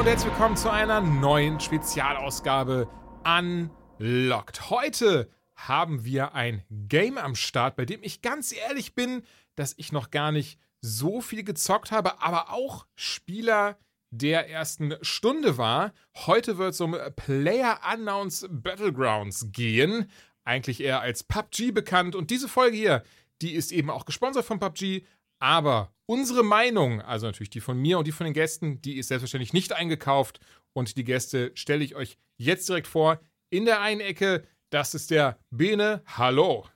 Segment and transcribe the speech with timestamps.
[0.00, 2.88] Und herzlich willkommen zu einer neuen Spezialausgabe
[3.22, 4.70] Unlocked.
[4.70, 9.22] Heute haben wir ein Game am Start, bei dem ich ganz ehrlich bin,
[9.56, 13.76] dass ich noch gar nicht so viel gezockt habe, aber auch Spieler
[14.08, 15.92] der ersten Stunde war.
[16.16, 20.10] Heute wird es um Player Unknowns Battlegrounds gehen.
[20.44, 22.16] Eigentlich eher als PUBG bekannt.
[22.16, 23.02] Und diese Folge hier,
[23.42, 25.04] die ist eben auch gesponsert von PUBG.
[25.40, 29.08] Aber unsere Meinung, also natürlich die von mir und die von den Gästen, die ist
[29.08, 30.38] selbstverständlich nicht eingekauft.
[30.72, 33.20] Und die Gäste stelle ich euch jetzt direkt vor.
[33.48, 36.02] In der einen Ecke, das ist der Bene.
[36.06, 36.68] Hallo.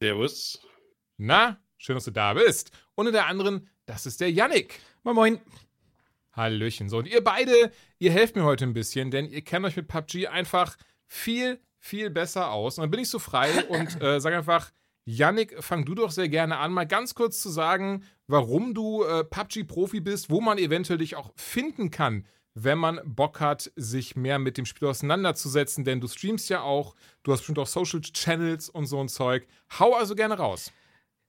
[0.00, 0.60] Servus.
[1.18, 2.72] Na, schön, dass du da bist.
[2.94, 4.80] Und in der anderen, das ist der Yannick.
[5.04, 5.40] Moin Moin.
[6.32, 6.88] Hallöchen.
[6.88, 9.88] So, und ihr beide, ihr helft mir heute ein bisschen, denn ihr kennt euch mit
[9.88, 12.78] PUBG einfach viel, viel besser aus.
[12.78, 14.72] Und dann bin ich so frei und äh, sage einfach,
[15.08, 19.22] Yannick, fang du doch sehr gerne an, mal ganz kurz zu sagen, warum du äh,
[19.22, 24.40] PUBG-Profi bist, wo man eventuell dich auch finden kann, wenn man Bock hat, sich mehr
[24.40, 28.68] mit dem Spiel auseinanderzusetzen, denn du streamst ja auch, du hast bestimmt auch Social Channels
[28.68, 29.46] und so ein Zeug.
[29.78, 30.72] Hau also gerne raus.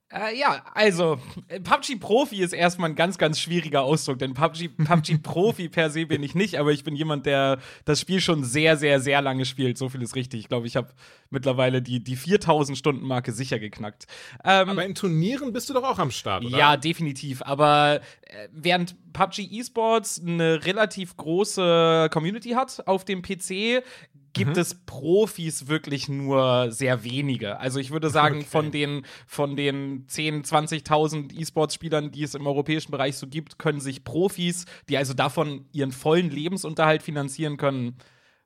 [0.10, 1.20] Äh, ja, also
[1.50, 6.58] PUBG-Profi ist erstmal ein ganz, ganz schwieriger Ausdruck, denn PUBG-Profi per se bin ich nicht,
[6.60, 9.78] aber ich bin jemand, der das Spiel schon sehr, sehr, sehr lange spielt.
[9.78, 10.40] So viel ist richtig.
[10.40, 10.94] Ich glaube, ich habe
[11.30, 14.08] mittlerweile die, die 4000 Stunden Marke sicher geknackt.
[14.46, 16.58] Ähm, aber in Turnieren bist du doch auch am Start, oder?
[16.58, 17.42] Ja, definitiv.
[17.42, 23.84] Aber äh, während PUBG Esports eine relativ große Community hat auf dem PC,
[24.38, 24.62] gibt mhm.
[24.62, 27.60] es Profis wirklich nur sehr wenige.
[27.60, 28.46] Also ich würde sagen, okay.
[28.46, 33.80] von den, von den 10, 20.000 E-Sports-Spielern, die es im europäischen Bereich so gibt, können
[33.80, 37.98] sich Profis, die also davon ihren vollen Lebensunterhalt finanzieren können,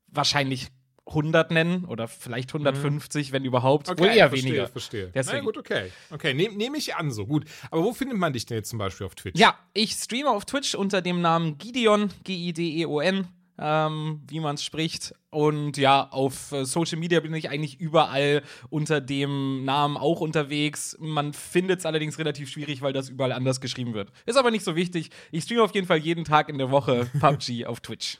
[0.07, 0.67] wahrscheinlich
[1.07, 3.33] 100 nennen oder vielleicht 150, mhm.
[3.33, 3.89] wenn überhaupt.
[3.89, 4.67] Okay, Wohl eher verstehe, weniger.
[4.67, 5.11] Verstehe.
[5.13, 5.39] Deswegen.
[5.39, 5.91] Na gut, okay.
[6.09, 7.45] Okay, nehme nehm ich an, so gut.
[7.69, 9.39] Aber wo findet man dich denn jetzt zum Beispiel auf Twitch?
[9.39, 13.27] Ja, ich streame auf Twitch unter dem Namen Gideon, G-I-D-E-O-N
[13.57, 15.13] ähm, wie man es spricht.
[15.29, 20.97] Und ja, auf äh, Social Media bin ich eigentlich überall unter dem Namen auch unterwegs.
[20.99, 24.11] Man findet es allerdings relativ schwierig, weil das überall anders geschrieben wird.
[24.25, 25.09] Ist aber nicht so wichtig.
[25.31, 28.19] Ich streame auf jeden Fall jeden Tag in der Woche PUBG auf Twitch.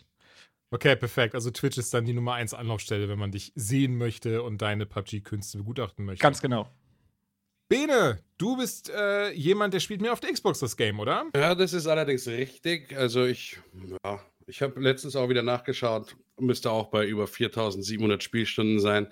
[0.74, 1.36] Okay, perfekt.
[1.36, 4.86] Also Twitch ist dann die Nummer 1 Anlaufstelle, wenn man dich sehen möchte und deine
[4.86, 6.24] PUBG-Künste begutachten möchte.
[6.24, 6.70] Ganz genau.
[7.68, 11.26] Bene, du bist äh, jemand, der spielt mehr auf der Xbox das Game, oder?
[11.36, 12.96] Ja, das ist allerdings richtig.
[12.98, 13.60] Also ich,
[14.04, 19.08] ja, ich habe letztens auch wieder nachgeschaut, müsste auch bei über 4700 Spielstunden sein.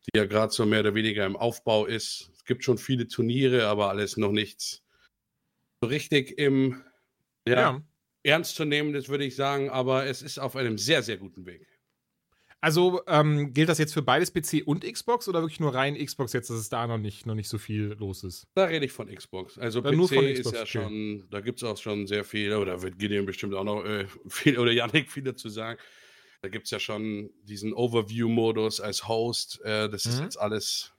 [0.06, 2.30] die ja gerade so mehr oder weniger im Aufbau ist.
[2.36, 4.82] Es gibt schon viele Turniere, aber alles noch nichts
[5.82, 6.82] so richtig im
[7.48, 7.82] ja, ja.
[8.22, 11.46] ernst zu nehmen, das würde ich sagen, aber es ist auf einem sehr, sehr guten
[11.46, 11.66] Weg.
[12.62, 16.34] Also ähm, gilt das jetzt für beides PC und Xbox oder wirklich nur rein Xbox
[16.34, 18.46] jetzt, dass es da noch nicht, noch nicht so viel los ist?
[18.54, 19.56] Da rede ich von Xbox.
[19.56, 20.66] Also ja, PC Xbox, ist ja okay.
[20.66, 24.06] schon, da gibt es auch schon sehr viel, oder wird Gideon bestimmt auch noch äh,
[24.28, 25.80] viel, oder Yannick viel dazu sagen.
[26.42, 29.60] Da gibt es ja schon diesen Overview-Modus als Host.
[29.62, 30.10] Äh, das mhm.
[30.12, 30.92] ist jetzt alles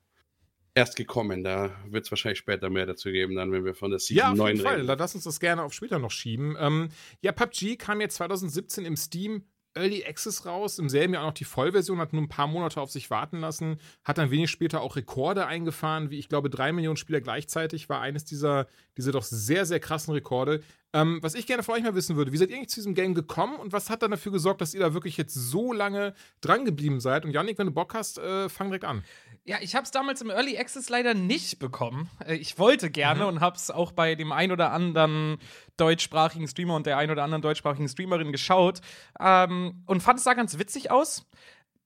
[0.76, 1.44] erst gekommen.
[1.44, 4.32] Da wird es wahrscheinlich später mehr dazu geben, dann, wenn wir von der Season ja,
[4.32, 4.88] auf 9 jeden reden.
[4.88, 4.98] Fall.
[4.98, 6.56] Lass uns das gerne auf später noch schieben.
[6.60, 6.90] Ähm,
[7.22, 9.44] ja, PUBG kam jetzt 2017 im Steam
[9.74, 12.82] Early Access raus, im selben Jahr auch noch die Vollversion, hat nur ein paar Monate
[12.82, 16.72] auf sich warten lassen, hat dann wenig später auch Rekorde eingefahren, wie ich glaube, drei
[16.72, 20.62] Millionen Spieler gleichzeitig war eines dieser, dieser doch sehr, sehr krassen Rekorde.
[20.94, 22.96] Ähm, was ich gerne von euch mal wissen würde, wie seid ihr eigentlich zu diesem
[22.96, 26.14] Game gekommen und was hat dann dafür gesorgt, dass ihr da wirklich jetzt so lange
[26.42, 27.24] dran geblieben seid?
[27.24, 29.04] Und Yannick, wenn du Bock hast, äh, fang direkt an.
[29.44, 32.10] Ja, ich habe es damals im Early Access leider nicht bekommen.
[32.26, 33.28] Äh, ich wollte gerne mhm.
[33.28, 35.38] und habe es auch bei dem ein oder anderen
[35.78, 38.82] deutschsprachigen Streamer und der ein oder anderen deutschsprachigen Streamerin geschaut
[39.20, 41.28] ähm, und fand es sah ganz witzig aus.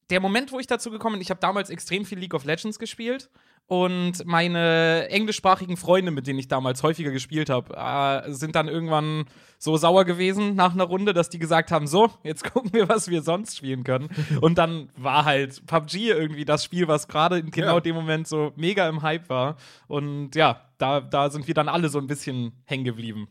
[0.09, 2.77] Der Moment, wo ich dazu gekommen bin, ich habe damals extrem viel League of Legends
[2.77, 3.29] gespielt
[3.67, 9.25] und meine englischsprachigen Freunde, mit denen ich damals häufiger gespielt habe, äh, sind dann irgendwann
[9.57, 13.09] so sauer gewesen nach einer Runde, dass die gesagt haben: So, jetzt gucken wir, was
[13.09, 14.09] wir sonst spielen können.
[14.41, 17.81] Und dann war halt PUBG irgendwie das Spiel, was gerade in genau ja.
[17.81, 19.57] dem Moment so mega im Hype war.
[19.87, 23.27] Und ja, da, da sind wir dann alle so ein bisschen hängen geblieben.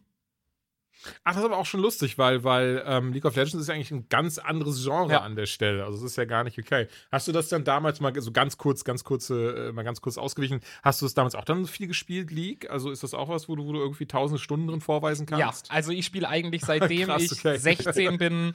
[1.25, 3.75] Ach, das ist aber auch schon lustig, weil, weil ähm, League of Legends ist ja
[3.75, 5.21] eigentlich ein ganz anderes Genre Ja.
[5.21, 5.85] an der Stelle.
[5.85, 6.89] Also es ist ja gar nicht okay.
[7.13, 10.19] Hast du das dann damals mal so ganz kurz, ganz kurze, äh, mal ganz kurz
[10.19, 10.61] ausgewichen?
[10.83, 12.71] Hast du es damals auch dann viel gespielt, League?
[12.71, 15.69] Also ist das auch was, wo du, wo du irgendwie tausende Stunden drin vorweisen kannst?
[15.69, 17.59] Ja, also ich spiele eigentlich seitdem Krass, ich okay.
[17.59, 18.55] 16 bin,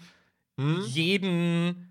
[0.60, 0.81] Hm?
[0.88, 1.86] jeden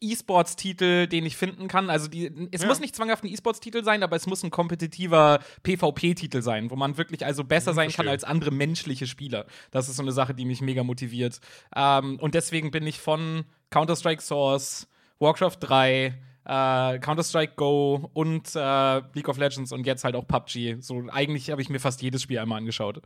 [0.00, 1.90] E-Sports-Titel, den ich finden kann.
[1.90, 2.68] Also die, es Ja.
[2.68, 6.96] muss nicht zwanghaft ein E-Sports-Titel sein, aber es muss ein kompetitiver PvP-Titel sein, wo man
[6.98, 9.46] wirklich also besser sein kann als andere menschliche Spieler.
[9.70, 11.40] Das ist so eine Sache, die mich mega motiviert.
[11.74, 14.88] Ähm, und deswegen bin ich von Counter-Strike Source,
[15.18, 16.14] Warcraft 3,
[16.44, 20.76] äh, Counter-Strike Go und äh, League of Legends und jetzt halt auch PUBG.
[20.80, 23.00] So, eigentlich habe ich mir fast jedes Spiel einmal angeschaut.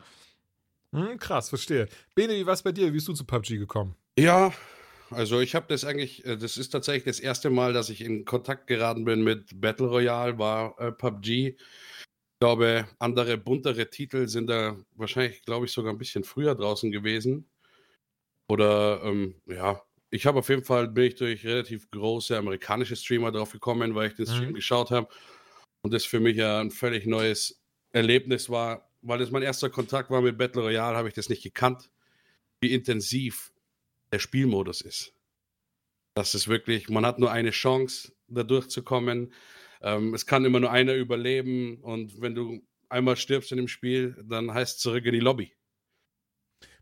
[0.92, 1.88] Hm, krass, verstehe.
[2.14, 2.88] Bene, wie war es bei dir?
[2.88, 3.94] Wie bist du zu PUBG gekommen?
[4.18, 4.52] Ja,
[5.10, 8.24] also ich habe das eigentlich, äh, das ist tatsächlich das erste Mal, dass ich in
[8.24, 11.56] Kontakt geraten bin mit Battle Royale, war äh, PUBG.
[11.56, 11.56] Ich
[12.40, 17.50] glaube, andere, buntere Titel sind da wahrscheinlich, glaube ich, sogar ein bisschen früher draußen gewesen.
[18.48, 23.30] Oder, ähm, ja, ich habe auf jeden Fall, bin ich durch relativ große amerikanische Streamer
[23.30, 24.54] drauf gekommen, weil ich den Stream Mhm.
[24.54, 25.08] geschaut habe.
[25.82, 27.62] Und das für mich ja ein völlig neues
[27.92, 31.42] Erlebnis war, weil das mein erster Kontakt war mit Battle Royale, habe ich das nicht
[31.42, 31.90] gekannt,
[32.60, 33.49] wie intensiv
[34.12, 35.14] der Spielmodus ist.
[36.14, 39.32] Das ist wirklich, man hat nur eine Chance, da durchzukommen.
[39.80, 44.16] Ähm, es kann immer nur einer überleben und wenn du einmal stirbst in dem Spiel,
[44.24, 45.54] dann heißt es zurück in die Lobby.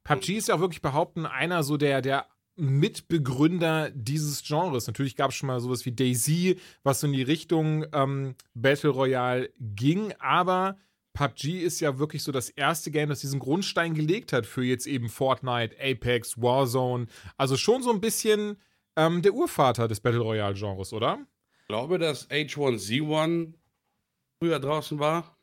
[0.05, 2.27] PUBG ist ja auch wirklich behaupten, einer so der, der
[2.57, 4.87] Mitbegründer dieses Genres.
[4.87, 8.91] Natürlich gab es schon mal sowas wie Daisy, was so in die Richtung ähm, Battle
[8.91, 10.79] Royale ging, aber
[11.19, 14.87] PUBG ist ja wirklich so das erste Game, das diesen Grundstein gelegt hat für jetzt
[14.87, 17.09] eben Fortnite, Apex, Warzone.
[17.37, 18.57] Also schon so ein bisschen
[18.95, 21.19] ähm, der Urvater des Battle Royale-Genres, oder?
[21.63, 23.53] Ich glaube, dass H1Z1
[24.41, 25.37] früher draußen war.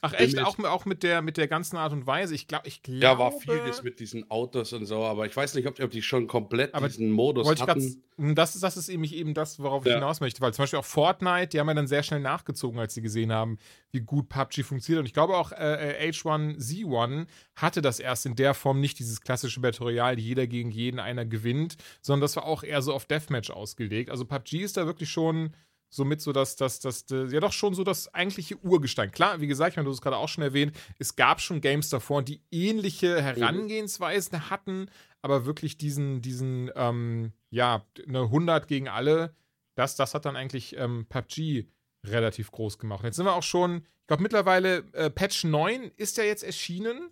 [0.00, 2.34] Ach echt, auch, auch mit, der, mit der ganzen Art und Weise.
[2.34, 3.00] Ich glaube, ich glaube.
[3.00, 6.02] Ja, war vieles mit diesen Autos und so, aber ich weiß nicht, ob, ob die
[6.02, 7.80] schon komplett Aber diesen Modus ich hatten.
[8.16, 9.96] grad, das, ist- das ist eben, eben das, worauf ich Ja.
[9.96, 10.40] hinaus möchte.
[10.40, 13.32] Weil zum Beispiel auch Fortnite, die haben ja dann sehr schnell nachgezogen, als sie gesehen
[13.32, 13.58] haben,
[13.92, 15.00] wie gut PUBG funktioniert.
[15.00, 19.20] Und ich glaube auch äh, äh, H1Z1 hatte das erst in der Form nicht dieses
[19.20, 23.04] klassische Battle Royale, jeder gegen jeden, einer gewinnt, sondern das war auch eher so auf
[23.06, 24.10] Deathmatch ausgelegt.
[24.10, 25.54] Also PUBG ist da wirklich schon
[25.90, 29.10] somit so das, das, das, das, ja doch schon so das eigentliche Urgestein.
[29.10, 31.60] Klar, wie gesagt, ich meine, du hast es gerade auch schon erwähnt, es gab schon
[31.60, 34.90] Games davor, die ähnliche Herangehensweisen hatten,
[35.22, 39.34] aber wirklich diesen, diesen, ähm, ja, eine 100 gegen alle,
[39.74, 41.66] das, das hat dann eigentlich ähm, PUBG
[42.04, 43.04] relativ groß gemacht.
[43.04, 47.10] Jetzt sind wir auch schon, ich glaube mittlerweile, äh, Patch 9 ist ja jetzt erschienen.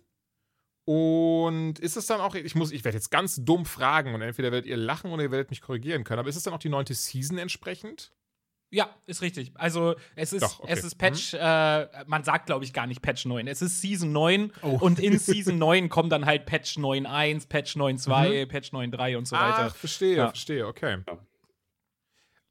[0.89, 4.53] Und ist es dann auch, ich muss, ich werde jetzt ganz dumm fragen und entweder
[4.53, 6.69] werdet ihr lachen oder ihr werdet mich korrigieren können, aber ist es dann auch die
[6.69, 8.13] neunte Season entsprechend?
[8.69, 9.51] Ja, ist richtig.
[9.55, 10.73] Also es ist, Doch, okay.
[10.73, 13.47] es ist Patch, äh, man sagt, glaube ich, gar nicht Patch 9.
[13.47, 14.77] Es ist Season 9 Oh.
[14.81, 19.35] und in Season 9 kommen dann halt Patch 9.1, Patch 9.2, Patch 9.3 und so
[19.37, 19.67] weiter.
[19.71, 20.27] Ach, verstehe, Ja.
[20.27, 20.97] verstehe, okay.
[21.07, 21.17] Ja.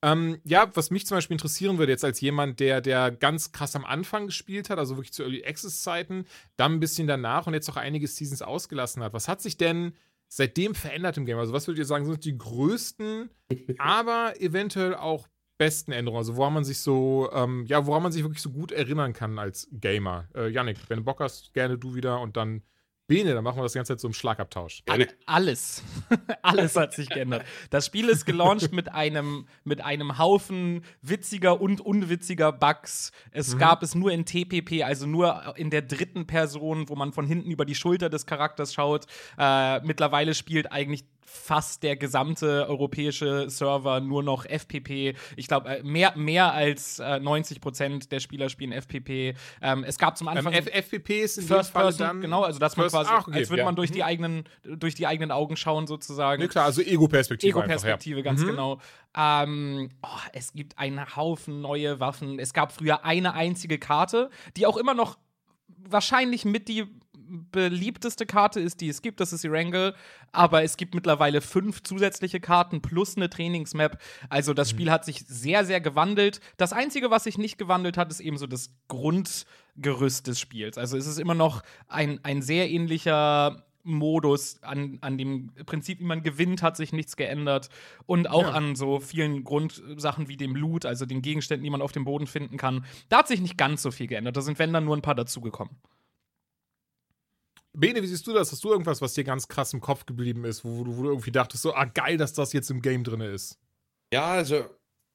[0.03, 3.75] Ähm, ja, was mich zum Beispiel interessieren würde, jetzt als jemand, der, der ganz krass
[3.77, 7.55] am Anfang gespielt hat, also wirklich zu Early Access Zeiten, dann ein bisschen danach und
[7.55, 9.15] jetzt auch einige Seasons ausgelassen hat.
[9.15, 9.95] Was hat sich denn
[10.29, 11.39] seitdem verändert im Game?
[11.39, 13.31] Also, was würdet ihr sagen, sind die größten,
[13.79, 15.27] aber eventuell auch
[15.59, 16.19] besten Änderungen?
[16.19, 19.39] Also, woran man sich so, ähm, ja, woran man sich wirklich so gut erinnern kann
[19.39, 20.29] als Gamer?
[20.35, 22.63] Äh, Yannick, wenn du Bock hast, gerne du wieder und dann
[23.09, 24.83] Bene, dann machen wir das ganze Zeit so im Schlagabtausch.
[24.85, 25.07] Gerne.
[25.27, 25.85] Alles.
[26.43, 27.45] Alles hat sich geändert.
[27.71, 33.13] Das Spiel ist gelauncht mit einem, mit einem Haufen witziger und unwitziger Bugs.
[33.31, 33.59] Es Mhm.
[33.59, 37.53] gab es nur in TPP, also nur in der dritten Person, wo man von hinten
[37.53, 39.07] über die Schulter des Charakters schaut.
[39.39, 45.15] Äh, mittlerweile spielt eigentlich fast der gesamte europäische Server nur noch FPP.
[45.37, 49.35] Ich glaube, äh, mehr, mehr als äh, 90 Prozent der Spieler spielen FPP.
[49.61, 50.53] Ähm, es gab zum Ähm, Anfang.
[50.53, 52.21] F FPP ist in First Fall Person, dann.
[52.21, 53.65] genau, also dass man quasi, ach, okay, als würde ja.
[53.65, 53.95] man durch Mhm.
[53.95, 56.41] die eigenen, durch die eigenen Augen schauen sozusagen.
[56.41, 57.51] Ne, klar, also Ego-Perspektive.
[57.51, 58.81] Ego-Perspektive, ganz genau.
[59.17, 62.39] Ähm, oh, es gibt einen Haufen neue Waffen.
[62.39, 65.19] Es gab früher eine einzige Karte, die auch immer noch
[65.89, 66.85] wahrscheinlich mit die
[67.29, 69.95] beliebteste Karte ist, die es gibt, das ist Erangel,
[70.33, 74.01] aber es gibt mittlerweile fünf zusätzliche Karten plus eine Trainingsmap.
[74.29, 76.41] Also das Spiel hat sich sehr, sehr gewandelt.
[76.57, 80.79] Das Einzige, was sich nicht gewandelt hat, ist eben so das Grundgerüst des Spiels.
[80.79, 86.05] Also es ist immer noch ein, ein sehr ähnlicher Modus, an, an dem Prinzip, wie
[86.05, 87.69] man gewinnt, hat sich nichts geändert.
[88.05, 88.51] Und auch Ja.
[88.51, 92.27] an so vielen Grundsachen wie dem Loot, also den Gegenständen, die man auf dem Boden
[92.27, 92.85] finden kann.
[93.09, 94.37] Da hat sich nicht ganz so viel geändert.
[94.37, 95.77] Da sind, wenn dann, nur ein paar dazugekommen.
[97.79, 98.51] Bene, wie siehst du das?
[98.53, 101.09] Hast du irgendwas, was dir ganz krass im Kopf geblieben ist, wo, du, wo du
[101.11, 103.59] irgendwie dachtest, so, ah, geil, dass das jetzt im Game drin ist?
[104.13, 104.65] Ja, also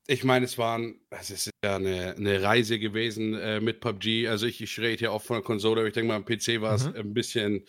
[0.08, 4.27] ich meine, es waren, es ist ja eine, eine Reise gewesen äh, mit PUBG.
[4.27, 6.62] Also ich, ich rede hier auch von der Konsole, aber ich denke mal, am PC
[6.62, 6.96] war es mhm.
[6.96, 7.65] ein bisschen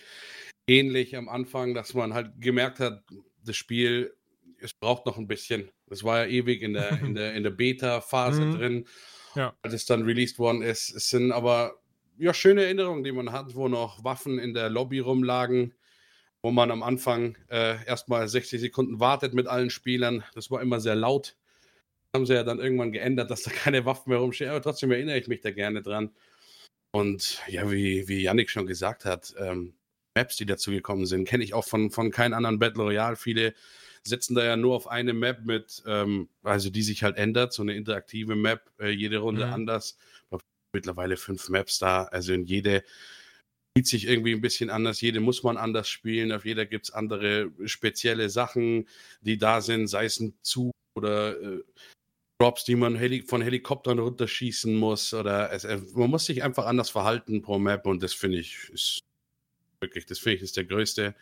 [0.67, 3.03] ähnlich am Anfang, dass man halt gemerkt hat,
[3.45, 4.15] das Spiel,
[4.61, 5.71] es braucht noch ein bisschen.
[5.91, 8.59] Es war ja ewig in der, in der, in der Beta-Phase mhm.
[8.59, 8.89] drin,
[9.35, 9.57] ja.
[9.63, 10.91] als es dann released worden ist.
[10.91, 11.82] Es sind aber
[12.23, 15.75] ja schöne Erinnerungen, die man hat, wo noch Waffen in der Lobby rumlagen,
[16.41, 20.23] wo man am Anfang äh, erstmal 60 Sekunden wartet mit allen Spielern.
[20.35, 21.37] Das war immer sehr laut.
[22.15, 25.19] Haben sie ja dann irgendwann geändert, dass da keine Waffen mehr rumstehen, aber trotzdem erinnere
[25.19, 26.11] ich mich da gerne dran.
[26.93, 29.75] Und ja, wie, wie Yannick schon gesagt hat, ähm,
[30.15, 33.17] Maps, die dazu gekommen sind, kenne ich auch von, von keinem anderen Battle Royale.
[33.17, 33.55] Viele
[34.05, 37.63] setzen da ja nur auf eine Map mit, ähm, also die sich halt ändert, so
[37.63, 39.53] eine interaktive Map, äh, jede Runde mhm.
[39.53, 39.97] anders.
[40.73, 42.83] Mittlerweile fünf Maps da, also in jede
[43.73, 46.91] spielt sich irgendwie ein bisschen anders, jede muss man anders spielen, auf jeder gibt es
[46.93, 48.89] andere spezielle Sachen,
[49.23, 51.63] die da sind, sei es ein Zug oder äh,
[52.39, 56.67] Drops, die man Heli von Helikoptern runterschießen muss oder es, äh, man muss sich einfach
[56.67, 59.03] anders verhalten pro Map und das finde ich ist
[59.83, 61.17] Wirklich, das finde ich ist der größte,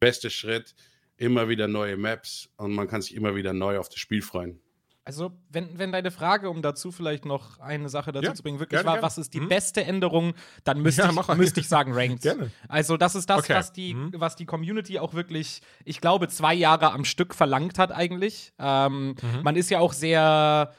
[0.00, 0.74] beste Schritt.
[1.16, 4.60] Immer wieder neue Maps und man kann sich immer wieder neu auf das Spiel freuen.
[5.04, 8.60] Also, wenn, wenn deine Frage, um dazu vielleicht noch eine Sache dazu ja, zu bringen,
[8.60, 9.06] wirklich gerne, war, gerne.
[9.06, 9.48] was ist die hm?
[9.48, 12.22] beste Änderung, dann müsste, ja, ich, müsste ich sagen Ranked.
[12.22, 12.52] gerne.
[12.68, 13.54] Also, das ist das, okay.
[13.54, 14.12] was, die, hm.
[14.16, 18.52] was die Community auch wirklich, ich glaube, zwei Jahre am Stück verlangt hat, eigentlich.
[18.60, 19.42] Ähm, mhm.
[19.42, 20.72] Man ist ja auch sehr,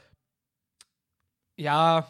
[1.56, 2.06] ja,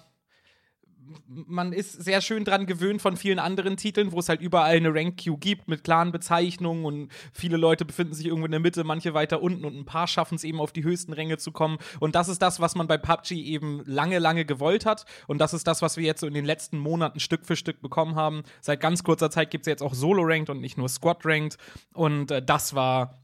[1.26, 4.94] man ist sehr schön dran gewöhnt von vielen anderen Titeln, wo es halt überall eine
[4.94, 8.84] Rank Queue gibt mit klaren Bezeichnungen und viele Leute befinden sich irgendwo in der Mitte,
[8.84, 11.78] manche weiter unten und ein paar schaffen es eben auf die höchsten Ränge zu kommen.
[12.00, 15.04] Und das ist das, was man bei PUBG eben lange, lange gewollt hat.
[15.26, 17.80] Und das ist das, was wir jetzt so in den letzten Monaten Stück für Stück
[17.82, 18.42] bekommen haben.
[18.60, 21.58] Seit ganz kurzer Zeit gibt es jetzt auch Solo-Ranked und nicht nur Squad-Ranked.
[21.92, 23.20] Und äh, das war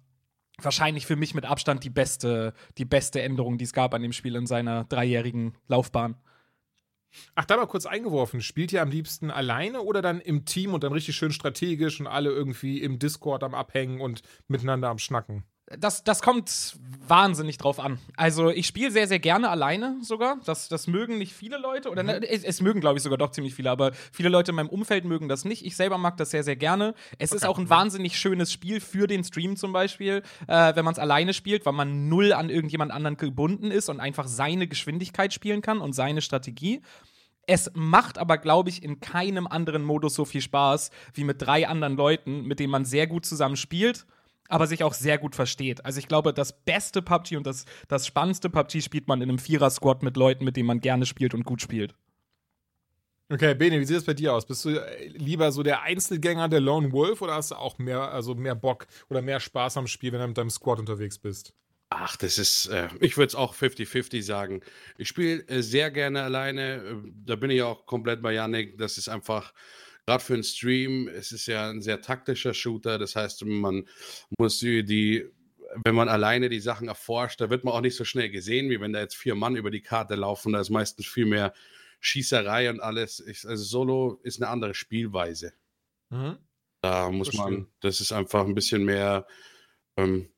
[0.64, 4.12] wahrscheinlich für mich mit Abstand die beste, die beste Änderung, die es gab an dem
[4.12, 6.16] Spiel in seiner dreijährigen Laufbahn.
[7.34, 8.40] Ach, da mal kurz eingeworfen.
[8.40, 12.06] Spielt ihr am liebsten alleine oder dann im Team und dann richtig schön strategisch und
[12.06, 15.44] alle irgendwie im Discord am Abhängen und miteinander am Schnacken?
[15.78, 16.74] Das, das kommt
[17.06, 17.98] wahnsinnig drauf an.
[18.16, 20.38] Also, ich spiele sehr, sehr gerne alleine sogar.
[20.44, 21.90] Das, das mögen nicht viele Leute.
[21.90, 22.08] Oder mhm.
[22.08, 23.70] ne, es, es, mögen, glaube ich, sogar doch ziemlich viele.
[23.70, 25.64] Aber viele Leute in meinem Umfeld mögen das nicht.
[25.64, 26.94] Ich selber mag das sehr, sehr gerne.
[27.18, 27.36] Es okay.
[27.36, 30.98] ist auch ein wahnsinnig schönes Spiel für den Stream zum Beispiel, äh, wenn man es
[30.98, 35.62] alleine spielt, weil man null an irgendjemand anderen gebunden ist und einfach seine Geschwindigkeit spielen
[35.62, 36.82] kann und seine Strategie.
[37.46, 41.68] Es macht aber, glaube ich, in keinem anderen Modus so viel Spaß wie mit drei
[41.68, 44.06] anderen Leuten, mit denen man sehr gut zusammen spielt
[44.50, 45.84] aber sich auch sehr gut versteht.
[45.84, 49.38] Also ich glaube, das beste PUBG und das, das spannendste PUBG spielt man in einem
[49.38, 51.94] Vierer-Squad mit Leuten, mit denen man gerne spielt und gut spielt.
[53.32, 54.44] Okay, Bene, wie sieht es bei dir aus?
[54.44, 58.10] Bist du äh, lieber so der Einzelgänger, der Lone Wolf, oder hast du auch mehr,
[58.10, 61.54] also mehr Bock oder mehr Spaß am Spiel, wenn du mit deinem Squad unterwegs bist?
[61.90, 64.62] Ach, das ist, äh, ich würde es auch 50-50 sagen.
[64.98, 66.76] Ich spiele äh, sehr gerne alleine.
[66.76, 68.78] Äh, da bin ich auch komplett bei Yannick.
[68.78, 69.52] Das ist einfach,
[70.06, 72.98] gerade für einen Stream, es ist ja ein sehr taktischer Shooter.
[72.98, 73.86] Das heißt, man
[74.38, 75.26] muss die,
[75.84, 78.80] wenn man alleine die Sachen erforscht, da wird man auch nicht so schnell gesehen, wie
[78.80, 80.52] wenn da jetzt vier Mann über die Karte laufen.
[80.52, 81.52] Da ist meistens viel mehr
[82.00, 83.22] Schießerei und alles.
[83.46, 85.52] Also Solo ist eine andere Spielweise.
[86.10, 86.38] Mhm.
[86.82, 89.26] Da muss das man, das ist einfach ein bisschen mehr.
[89.96, 90.30] Ähm,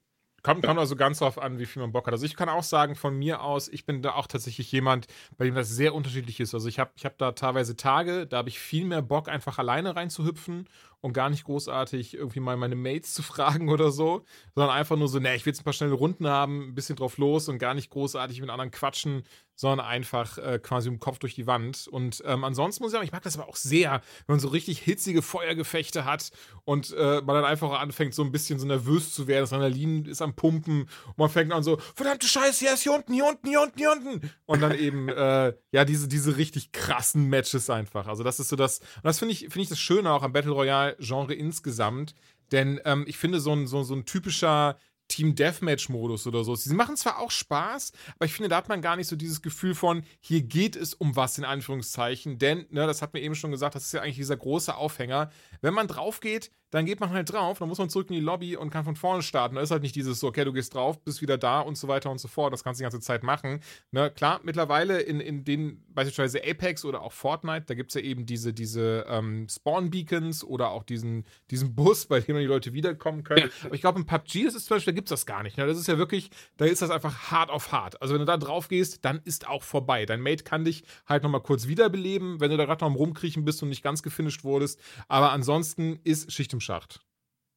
[0.42, 2.14] Kommt, kommt also ganz drauf an, wie viel man Bock hat.
[2.14, 5.06] Also ich kann auch sagen, von mir aus, ich bin da auch tatsächlich jemand,
[5.38, 6.52] bei dem das sehr unterschiedlich ist.
[6.52, 9.58] Also ich habe ich hab da teilweise Tage, da habe ich viel mehr Bock, einfach
[9.58, 10.68] alleine reinzuhüpfen
[11.02, 15.08] und gar nicht großartig irgendwie mal meine Mates zu fragen oder so, sondern einfach nur
[15.08, 17.58] so, ne, ich will jetzt ein paar schnelle Runden haben, ein bisschen drauf los und
[17.58, 21.86] gar nicht großartig mit anderen quatschen, sondern einfach äh, quasi im Kopf durch die Wand.
[21.88, 24.48] Und ähm, ansonsten muss ich sagen, ich mag das aber auch sehr, wenn man so
[24.48, 26.30] richtig hitzige Feuergefechte hat
[26.64, 29.42] und äh, man dann einfach anfängt, so ein bisschen so nervös zu werden.
[29.42, 32.94] Das Adrenalin ist am Pumpen und man fängt an so, verdammte Scheiße, hier ist hier
[32.94, 34.30] unten, hier unten, hier unten, hier unten.
[34.46, 38.06] Und dann eben, äh, ja, diese, diese richtig krassen Matches einfach.
[38.06, 40.32] Also das ist so das, und das finde ich, finde ich das Schöne auch am
[40.32, 42.14] Battle Royale Genre insgesamt.
[42.50, 44.76] Denn ähm, ich finde, so ein, so, so ein typischer
[45.08, 46.54] Team Deathmatch-Modus oder so.
[46.54, 49.42] Sie machen zwar auch Spaß, aber ich finde, da hat man gar nicht so dieses
[49.42, 52.38] Gefühl von, hier geht es um was, in Anführungszeichen.
[52.38, 55.30] Denn, ne, das hat mir eben schon gesagt, das ist ja eigentlich dieser große Aufhänger.
[55.60, 58.22] Wenn man drauf geht, dann geht man halt drauf, dann muss man zurück in die
[58.22, 59.56] Lobby und kann von vorne starten.
[59.56, 61.86] Da ist halt nicht dieses so, okay, du gehst drauf, bist wieder da und so
[61.86, 62.50] weiter und so fort.
[62.52, 63.60] Das kannst du die ganze Zeit machen.
[63.90, 68.00] Ne, klar, mittlerweile in, in den, beispielsweise Apex oder auch Fortnite, da gibt es ja
[68.00, 73.22] eben diese, diese ähm, Spawn-Beacons oder auch diesen, diesen Bus, bei dem die Leute wiederkommen
[73.22, 73.50] können.
[73.64, 75.58] Aber ich glaube, in PUBG ist es zum Beispiel, da gibt es das gar nicht.
[75.58, 75.66] Ne?
[75.66, 78.00] Das ist ja wirklich, da ist das einfach hart auf hart.
[78.00, 80.06] Also wenn du da drauf gehst, dann ist auch vorbei.
[80.06, 83.44] Dein Mate kann dich halt nochmal kurz wiederbeleben, wenn du da gerade noch am Rumkriechen
[83.44, 84.80] bist und nicht ganz gefinisht wurdest.
[85.08, 87.00] Aber ansonsten ist Schicht im Schacht.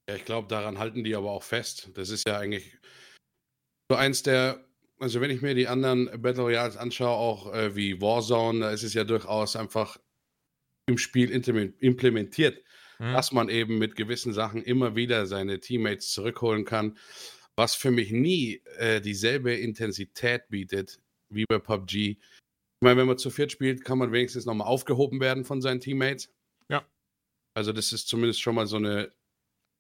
[0.10, 1.90] Ja, ich glaube, daran halten die aber auch fest.
[1.94, 2.78] Das ist ja eigentlich
[3.90, 4.66] so eins der
[5.00, 8.84] also wenn ich mir die anderen Battle Royals anschaue, auch äh, wie Warzone, da ist
[8.84, 9.98] es ja durchaus einfach
[10.88, 12.64] im Spiel implementiert,
[13.00, 13.14] mhm.
[13.14, 16.98] dass man eben mit gewissen Sachen immer wieder seine Teammates zurückholen kann,
[17.56, 22.12] was für mich nie äh, dieselbe Intensität bietet wie bei PUBG.
[22.12, 22.20] Ich
[22.82, 26.30] meine, wenn man zu viert spielt, kann man wenigstens nochmal aufgehoben werden von seinen Teammates.
[27.56, 29.12] Also das ist zumindest schon mal so eine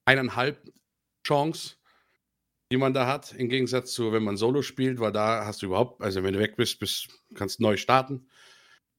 [0.06, 0.72] eineinhalb
[1.28, 1.76] Chance,
[2.72, 5.68] die man da hat, im Gegensatz zu, wenn man Solo spielt, weil da hast du
[5.68, 8.28] überhaupt, also wenn du weg bist, bist kannst neu starten.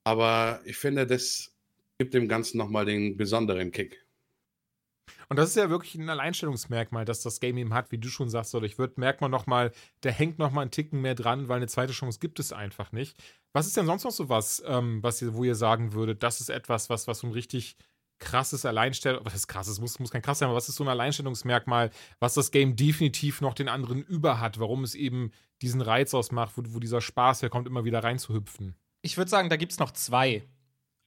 [0.04, 1.56] Aber ich finde, das
[1.99, 4.04] gibt dem Ganzen nochmal den besonderen Kick.
[5.28, 8.28] Und das ist ja wirklich ein Alleinstellungsmerkmal, dass das Game eben hat, wie du schon
[8.28, 11.56] sagst, oder ich würde, merkt man nochmal, der hängt nochmal einen Ticken mehr dran, weil
[11.56, 13.16] eine zweite Chance gibt es einfach nicht.
[13.52, 16.40] Was ist denn sonst noch so was, ähm, was ihr, wo ihr sagen würdet, das
[16.40, 17.76] ist etwas, was, was so ein richtig
[18.18, 20.88] krasses Alleinstellung, was ist krasses, muss, muss kein krass sein, aber was ist so ein
[20.88, 25.32] Alleinstellungsmerkmal, was das Game definitiv noch den anderen über hat, warum es eben
[25.62, 28.75] diesen Reiz ausmacht, wo, wo dieser Spaß herkommt, immer wieder reinzuhüpfen?
[29.02, 30.44] Ich würde sagen, da gibt es noch zwei.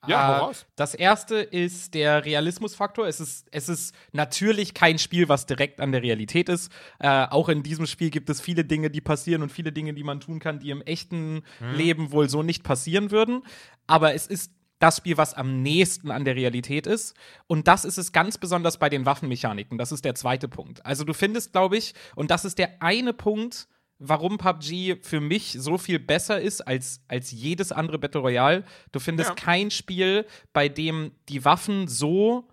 [0.07, 0.65] Ja, äh, raus.
[0.75, 3.07] Das erste ist der Realismusfaktor.
[3.07, 6.71] Es ist, es ist natürlich kein Spiel, was direkt an der Realität ist.
[6.99, 10.03] Äh, auch in diesem Spiel gibt es viele Dinge, die passieren und viele Dinge, die
[10.03, 11.73] man tun kann, die im echten hm.
[11.73, 13.43] Leben wohl so nicht passieren würden.
[13.87, 17.15] Aber es ist das Spiel, was am nächsten an der Realität ist.
[17.47, 19.77] Und das ist es ganz besonders bei den Waffenmechaniken.
[19.77, 20.85] Das ist der zweite Punkt.
[20.85, 23.67] Also du findest, glaube ich, und das ist der eine Punkt,
[23.99, 28.63] warum PUBG für mich so viel besser ist als, als jedes andere Battle Royale.
[28.93, 29.35] Du findest ja.
[29.35, 32.47] kein Spiel, bei dem die Waffen so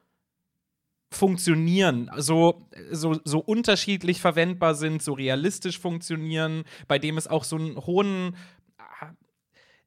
[1.09, 7.56] funktionieren, so, so, so unterschiedlich verwendbar sind, so realistisch funktionieren, bei dem es auch so
[7.56, 8.36] einen hohen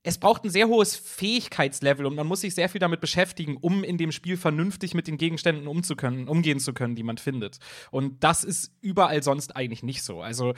[0.02, 3.84] es braucht ein sehr hohes Fähigkeitslevel und man muss sich sehr viel damit beschäftigen, um
[3.84, 7.60] in dem Spiel vernünftig mit den Gegenständen umzukönnen, umgehen zu können, die man findet.
[7.92, 10.22] Und das ist überall sonst eigentlich nicht so.
[10.22, 10.54] Also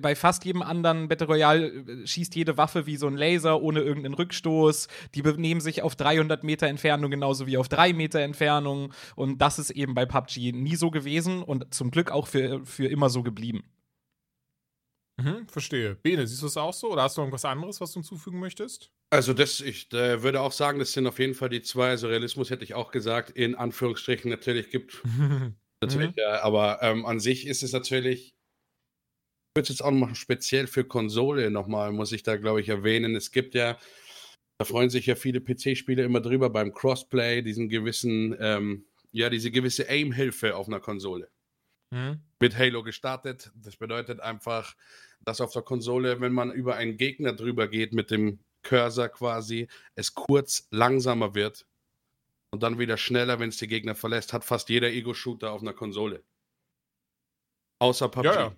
[0.00, 3.80] bei fast jedem anderen Battle Royale äh, schießt jede Waffe wie so ein Laser ohne
[3.80, 4.88] irgendeinen Rückstoß.
[5.14, 8.94] Die benehmen sich auf 300 Meter Entfernung genauso wie auf 3 Meter Entfernung.
[9.14, 12.86] Und das ist eben bei PUBG nie so gewesen und zum Glück auch für, für
[12.86, 13.62] immer so geblieben.
[15.18, 15.94] Mhm, verstehe.
[15.94, 18.90] Bene, siehst du es auch so oder hast du irgendwas anderes, was du hinzufügen möchtest?
[19.10, 21.90] Also das, ich äh, würde auch sagen, das sind auf jeden Fall die zwei.
[21.90, 25.02] Also Realismus hätte ich auch gesagt, in Anführungsstrichen natürlich gibt.
[25.80, 26.14] natürlich, mhm.
[26.16, 30.66] ja, aber ähm, an sich ist es natürlich, ich würde es jetzt auch noch speziell
[30.66, 33.16] für Konsole nochmal, muss ich da glaube ich erwähnen.
[33.16, 33.78] Es gibt ja,
[34.58, 39.50] da freuen sich ja viele PC-Spieler immer drüber beim Crossplay, diesen gewissen, ähm, ja, diese
[39.50, 41.30] gewisse Aim-Hilfe auf einer Konsole.
[41.90, 42.20] Mhm.
[42.40, 43.50] Mit Halo gestartet.
[43.54, 44.74] Das bedeutet einfach,
[45.26, 49.68] dass auf der Konsole, wenn man über einen Gegner drüber geht mit dem Cursor quasi,
[49.96, 51.66] es kurz langsamer wird
[52.52, 55.72] und dann wieder schneller, wenn es die Gegner verlässt, hat fast jeder Ego-Shooter auf einer
[55.72, 56.22] Konsole.
[57.80, 58.24] Außer PUBG.
[58.24, 58.56] Ja, ja.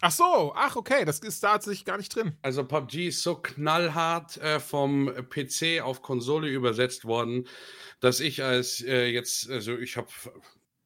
[0.00, 2.38] ach so, ach okay, das ist da tatsächlich gar nicht drin.
[2.42, 7.48] Also PUBG ist so knallhart äh, vom PC auf Konsole übersetzt worden,
[7.98, 10.08] dass ich als äh, jetzt, also ich habe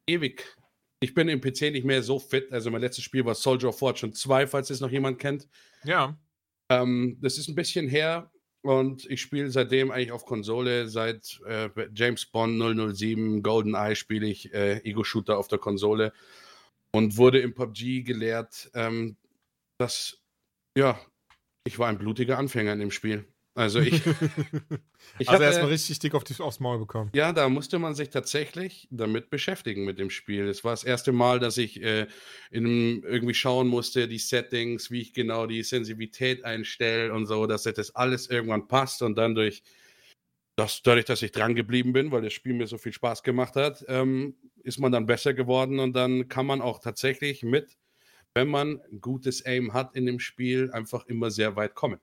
[0.07, 0.57] ewig
[1.01, 2.53] ich bin im PC nicht mehr so fit.
[2.53, 5.49] Also mein letztes Spiel war Soldier of Fortune 2, falls es noch jemand kennt.
[5.85, 6.19] Ja.
[6.71, 8.31] Ähm, das ist ein bisschen her
[8.63, 10.89] und ich spiele seitdem eigentlich auf Konsole.
[10.89, 16.13] Seit äh, James Bond 007, GoldenEye spiele ich äh, Ego-Shooter auf der Konsole
[16.93, 19.17] und wurde im PUBG gelehrt, ähm,
[19.79, 20.23] dass,
[20.77, 20.99] ja,
[21.65, 23.27] ich war ein blutiger Anfänger in dem Spiel.
[23.57, 24.03] Also ich.
[25.19, 27.11] ich also erstmal richtig dick auf die, aufs Maul bekommen.
[27.15, 30.47] Ja, da musste man sich tatsächlich damit beschäftigen mit dem Spiel.
[30.47, 32.07] Es war das erste Mal, dass ich äh,
[32.51, 37.63] in, irgendwie schauen musste, die Settings, wie ich genau die Sensibilität einstelle und so, dass
[37.63, 39.63] das alles irgendwann passt und dann durch
[40.57, 43.57] das, dadurch, dass ich dran geblieben bin, weil das Spiel mir so viel Spaß gemacht
[43.57, 47.79] hat, ähm, ist man dann besser geworden und dann kann man auch tatsächlich mit,
[48.35, 52.01] wenn man gutes Aim hat in dem Spiel, einfach immer sehr weit kommen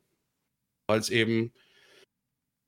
[0.93, 1.51] weil es eben,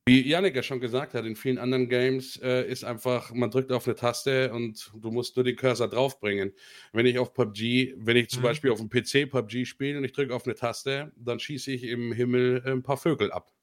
[0.08, 3.72] wie Yannick ja schon gesagt hat, in vielen anderen Games äh, ist einfach, man drückt
[3.72, 6.52] auf eine Taste und du musst nur den Cursor draufbringen.
[6.92, 8.46] Wenn ich auf PUBG, wenn ich zum mhm.
[8.46, 11.84] Beispiel auf dem PC PUBG spiele und ich drücke auf eine Taste, dann schieße ich
[11.84, 13.54] im Himmel ein paar Vögel ab.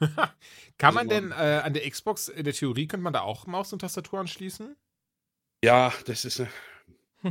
[0.78, 3.74] Kann man denn äh, an der Xbox, in der Theorie, könnte man da auch Maus
[3.74, 4.74] und Tastatur anschließen?
[5.62, 6.48] Ja, das ist eine.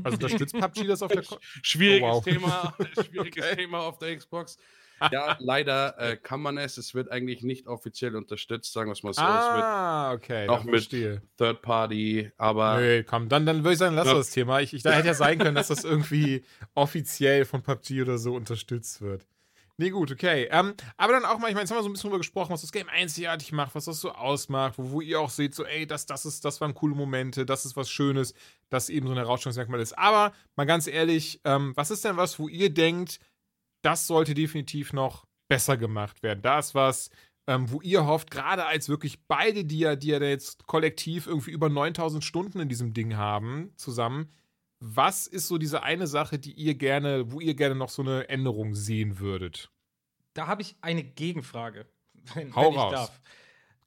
[0.04, 2.24] Also unterstützt PUBG das auf der Ko Schwieriges oh, wow.
[2.24, 3.56] Thema, schwieriges okay.
[3.56, 4.60] Thema auf der Xbox
[5.12, 6.78] ja, leider äh, kann man es.
[6.78, 9.22] Es wird eigentlich nicht offiziell unterstützt, sagen wir es mal so.
[9.22, 10.46] Ah, okay.
[10.48, 12.80] Noch mit Third Party, aber.
[12.80, 14.62] Nö, komm, dann, dann würde ich sagen, lass das Thema.
[14.62, 16.44] Ich, ich, da hätte ja sein können, dass das irgendwie
[16.76, 19.26] offiziell von PUBG oder so unterstützt wird.
[19.80, 20.48] Nee, gut, okay.
[20.50, 22.52] Ähm, aber dann auch mal, ich meine, jetzt haben wir so ein bisschen drüber gesprochen,
[22.52, 25.66] was das Game einzigartig macht, was das so ausmacht, wo, wo ihr auch seht, so,
[25.66, 28.34] ey, das, das, ist, das waren coole Momente, das ist was Schönes,
[28.70, 29.96] das eben so ein Herausstellungsmerkmal ist.
[29.96, 33.20] Aber mal ganz ehrlich, ähm, was ist denn was, wo ihr denkt,
[33.82, 36.42] das sollte definitiv noch besser gemacht werden.
[36.42, 37.10] Da ist was,
[37.48, 41.52] ähm, wo ihr hofft, gerade als wirklich beide, die ja, die ja jetzt kollektiv irgendwie
[41.52, 44.30] über 9000 Stunden in diesem Ding haben, zusammen,
[44.80, 48.30] was ist so diese eine Sache, die ihr gerne, wo ihr gerne noch so eine
[48.30, 49.72] Änderung sehen würdet?
[50.34, 51.88] Da habe ich eine Gegenfrage,
[52.36, 52.92] wenn, Hau wenn ich raus.
[52.92, 53.22] darf.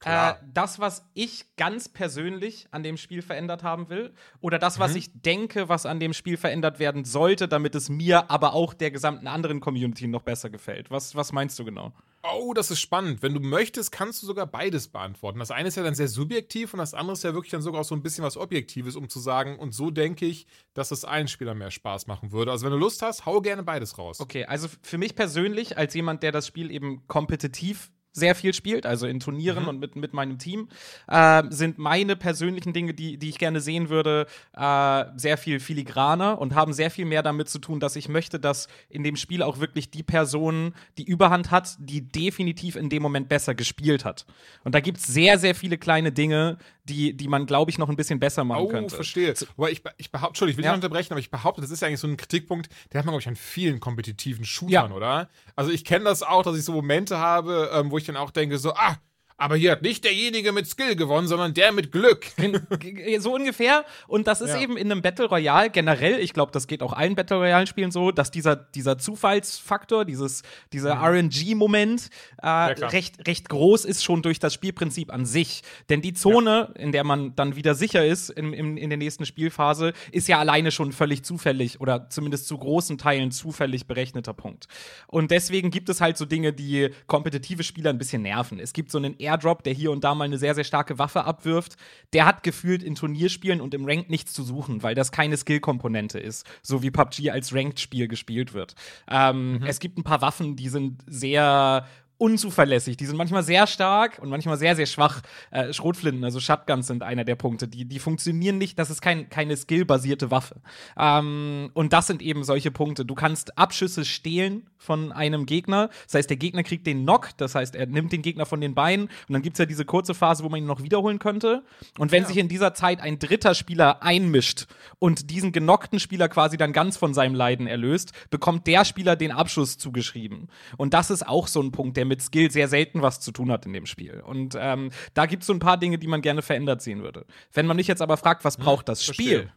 [0.05, 4.93] Äh, das, was ich ganz persönlich an dem Spiel verändert haben will, oder das, was
[4.93, 4.97] Mhm.
[4.97, 8.91] ich denke, was an dem Spiel verändert werden sollte, damit es mir, aber auch der
[8.91, 10.91] gesamten anderen Community noch besser gefällt.
[10.91, 11.93] Was, was meinst du genau?
[12.23, 13.23] Oh, das ist spannend.
[13.23, 15.39] Wenn du möchtest, kannst du sogar beides beantworten.
[15.39, 17.81] Das eine ist ja dann sehr subjektiv und das andere ist ja wirklich dann sogar
[17.81, 21.05] auch so ein bisschen was Objektives, um zu sagen, und so denke ich, dass es
[21.05, 22.51] allen Spielern mehr Spaß machen würde.
[22.51, 24.21] Also wenn du Lust hast, hau gerne beides raus.
[24.21, 28.87] Okay, also für mich persönlich, als jemand, der das Spiel eben kompetitiv sehr viel spielt,
[28.87, 29.69] also in Turnieren Mhm.
[29.69, 30.69] und mit, mit meinem Team,
[31.09, 36.39] äh, sind meine persönlichen Dinge, die, die ich gerne sehen würde, äh, sehr viel filigraner
[36.41, 39.43] und haben sehr viel mehr damit zu tun, dass ich möchte, dass in dem Spiel
[39.43, 44.27] auch wirklich die Person die Überhand hat, die definitiv in dem Moment besser gespielt hat.
[44.65, 46.59] Und da gibt es sehr, sehr viele kleine Dinge,
[46.91, 48.95] die, die man, glaube ich, noch ein bisschen besser machen Oh, könnte.
[48.95, 49.35] verstehe.
[49.57, 50.73] Aber ich, ich behaupte, Entschuldigung, ich will Ja.
[50.73, 53.13] nicht unterbrechen, aber ich behaupte, das ist ja eigentlich so ein Kritikpunkt, der hat man,
[53.13, 54.91] glaube ich, an vielen kompetitiven Shootern, Ja.
[54.91, 55.29] oder?
[55.57, 58.31] Also ich kenne das auch, dass ich so Momente habe, ähm, wo ich dann auch
[58.31, 58.97] denke, so, ah,
[59.41, 62.27] aber hier hat nicht derjenige mit Skill gewonnen, sondern der mit Glück.
[63.21, 63.87] so ungefähr.
[64.07, 64.61] Und das ist Ja.
[64.61, 68.11] eben in einem Battle Royale generell, ich glaube, das geht auch allen Battle Royale-Spielen so,
[68.11, 70.43] dass dieser, dieser Zufallsfaktor, dieses,
[70.75, 72.93] dieser RNG-Moment äh, klar.
[72.93, 75.63] recht, recht groß ist schon durch das Spielprinzip an sich.
[75.89, 79.25] Denn die Zone, in der man dann wieder sicher ist in, in, in der nächsten
[79.25, 84.69] Spielphase, ist ja alleine schon völlig zufällig oder zumindest zu großen Teilen zufällig berechneter Punkt.
[85.07, 88.61] Und deswegen gibt es halt so Dinge, die kompetitive Spieler ein bisschen nerven.
[88.61, 91.25] Es gibt so einen Airdrop, der hier und da mal eine sehr, sehr starke Waffe
[91.25, 91.77] abwirft.
[92.13, 96.19] Der hat gefühlt in Turnierspielen und im Rank nichts zu suchen, weil das keine Skill-Komponente
[96.19, 98.75] ist, so wie PUBG als Ranked-Spiel gespielt wird.
[99.09, 101.87] Ähm, Es gibt ein paar Waffen, die sind sehr
[102.21, 102.99] unzuverlässig.
[102.99, 105.23] Die sind manchmal sehr stark und manchmal sehr, sehr schwach.
[105.51, 107.67] Äh, Schrotflinten, also Shotguns sind einer der Punkte.
[107.67, 108.79] Die, die funktionieren nicht.
[108.79, 110.57] Das ist kein, keine skillbasierte Waffe.
[110.99, 113.07] Ähm, und das sind eben solche Punkte.
[113.07, 115.89] Du kannst Abschüsse stehlen von einem Gegner.
[116.05, 117.31] Das heißt, der Gegner kriegt den Knock.
[117.39, 119.07] Das heißt, er nimmt den Gegner von den Beinen.
[119.07, 121.63] Und dann gibt es ja diese kurze Phase, wo man ihn noch wiederholen könnte.
[121.97, 124.67] Und wenn sich in dieser Zeit ein dritter Spieler einmischt
[124.99, 129.33] und diesen genockten Spieler quasi dann ganz von seinem Leiden erlöst, bekommt der Spieler den
[129.33, 130.49] Abschuss zugeschrieben.
[130.77, 133.51] Und das ist auch so ein Punkt, der mit Skill sehr selten was zu tun
[133.51, 134.21] hat in dem Spiel.
[134.21, 137.25] Und ähm, da gibt es so ein paar Dinge, die man gerne verändert sehen würde.
[137.55, 139.15] Wenn man mich jetzt aber fragt, was braucht das Spiel?
[139.39, 139.53] verstehe.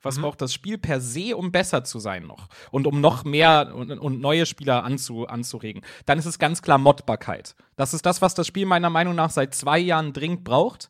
[0.00, 2.48] Was braucht das Spiel per se, um besser zu sein noch?
[2.70, 5.82] Und um noch mehr und, und neue Spieler anzu, anzuregen?
[6.06, 7.56] Dann ist es ganz klar Modbarkeit.
[7.74, 10.88] Das ist das, was das Spiel meiner Meinung nach seit zwei Jahren dringend braucht.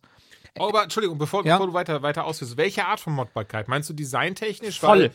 [0.59, 1.55] Oh, aber Entschuldigung, bevor, Ja.
[1.55, 3.67] bevor du weiter, weiter ausführst, welche Art von Modbarkeit?
[3.69, 4.79] Meinst du designtechnisch?
[4.79, 5.11] Voll.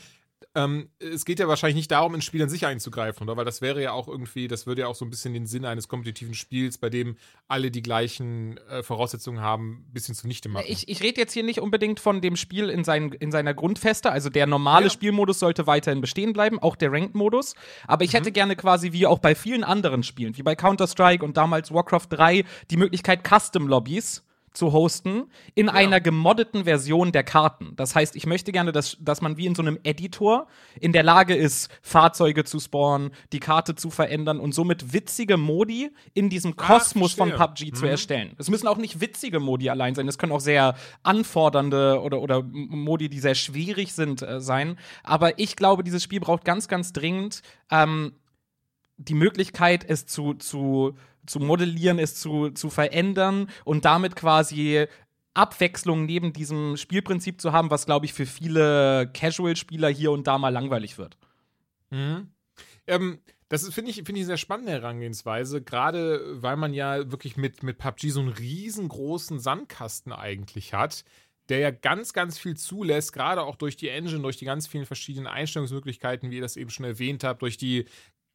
[0.56, 3.38] Ähm, es geht ja wahrscheinlich nicht darum, in Spielen sicher einzugreifen, oder?
[3.38, 5.66] Weil das wäre ja auch irgendwie, das würde ja auch so ein bisschen den Sinn
[5.66, 10.66] eines kompetitiven Spiels, bei dem alle die gleichen äh, Voraussetzungen haben, ein bisschen zunichte machen.
[10.68, 14.12] Ich, ich rede jetzt hier nicht unbedingt von dem Spiel in, seinen, in seiner Grundfeste.
[14.12, 14.90] Also der normale Ja.
[14.92, 17.56] Spielmodus sollte weiterhin bestehen bleiben, auch der Ranked-Modus.
[17.88, 21.36] Aber ich hätte gerne quasi wie auch bei vielen anderen Spielen, wie bei Counter-Strike und
[21.36, 27.76] damals Warcraft 3, die Möglichkeit, Custom-Lobbys zu hosten in einer gemoddeten Version der Karten.
[27.76, 30.48] Das heißt, ich möchte gerne, dass, dass man wie in so einem Editor
[30.80, 35.92] in der Lage ist, Fahrzeuge zu spawnen, die Karte zu verändern und somit witzige Modi
[36.14, 37.72] in diesem Kosmos von verstehe.
[37.72, 38.36] PUBG zu erstellen.
[38.38, 42.44] Es müssen auch nicht witzige Modi allein sein, es können auch sehr anfordernde oder, oder
[42.44, 44.78] Modi, die sehr schwierig sind, äh, sein.
[45.04, 48.14] Aber ich glaube, dieses Spiel braucht ganz, ganz dringend ähm,
[49.08, 54.88] die Möglichkeit, es zu, zu, zu modellieren, es zu, zu verändern und damit quasi
[55.34, 60.38] Abwechslung neben diesem Spielprinzip zu haben, was, glaube ich, für viele Casual-Spieler hier und da
[60.38, 61.18] mal langweilig wird.
[61.90, 62.30] Mhm.
[62.86, 67.64] Ähm, das finde ich, finde ich, sehr spannende Herangehensweise, gerade weil man ja wirklich mit,
[67.64, 71.04] mit PUBG so einen riesengroßen Sandkasten eigentlich hat,
[71.50, 74.86] der ja ganz, ganz viel zulässt, gerade auch durch die Engine, durch die ganz vielen
[74.86, 77.86] verschiedenen Einstellungsmöglichkeiten, wie ihr das eben schon erwähnt habt, durch die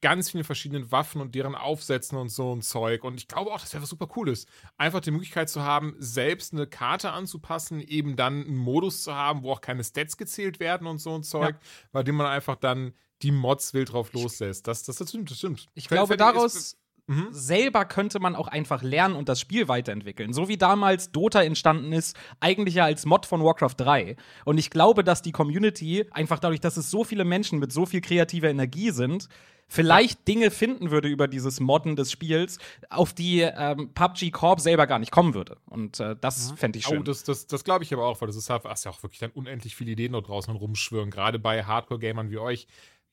[0.00, 3.02] ganz vielen verschiedenen Waffen und deren Aufsätzen und so ein Zeug.
[3.04, 4.46] Und ich glaube auch, das wäre was super Cooles.
[4.76, 9.42] Einfach die Möglichkeit zu haben, selbst eine Karte anzupassen, eben dann einen Modus zu haben,
[9.42, 11.56] wo auch keine Stats gezählt werden und so ein Zeug,
[11.92, 14.68] bei dem man einfach dann die Mods wild drauf loslässt.
[14.68, 15.66] Das, das, das stimmt, das stimmt.
[15.74, 17.28] Ich glaube, daraus ist- Mhm.
[17.30, 20.34] selber könnte man auch einfach lernen und das Spiel weiterentwickeln.
[20.34, 24.16] So wie damals Dota entstanden ist, eigentlich ja als Mod von Warcraft 3.
[24.44, 27.86] Und ich glaube, dass die Community, einfach dadurch, dass es so viele Menschen mit so
[27.86, 29.28] viel kreativer Energie sind,
[29.68, 34.86] vielleicht Dinge finden würde über dieses Modden des Spiels, auf die ähm, PUBG Corp selber
[34.86, 35.58] gar nicht kommen würde.
[35.66, 37.00] Und äh, das fände ich schön.
[37.00, 39.20] Oh, das, das, das glaube ich aber auch, weil das ist, hast ja auch wirklich
[39.20, 42.66] dann unendlich viele Ideen dort draußen rumschwirren, gerade bei Hardcore-Gamern wie euch.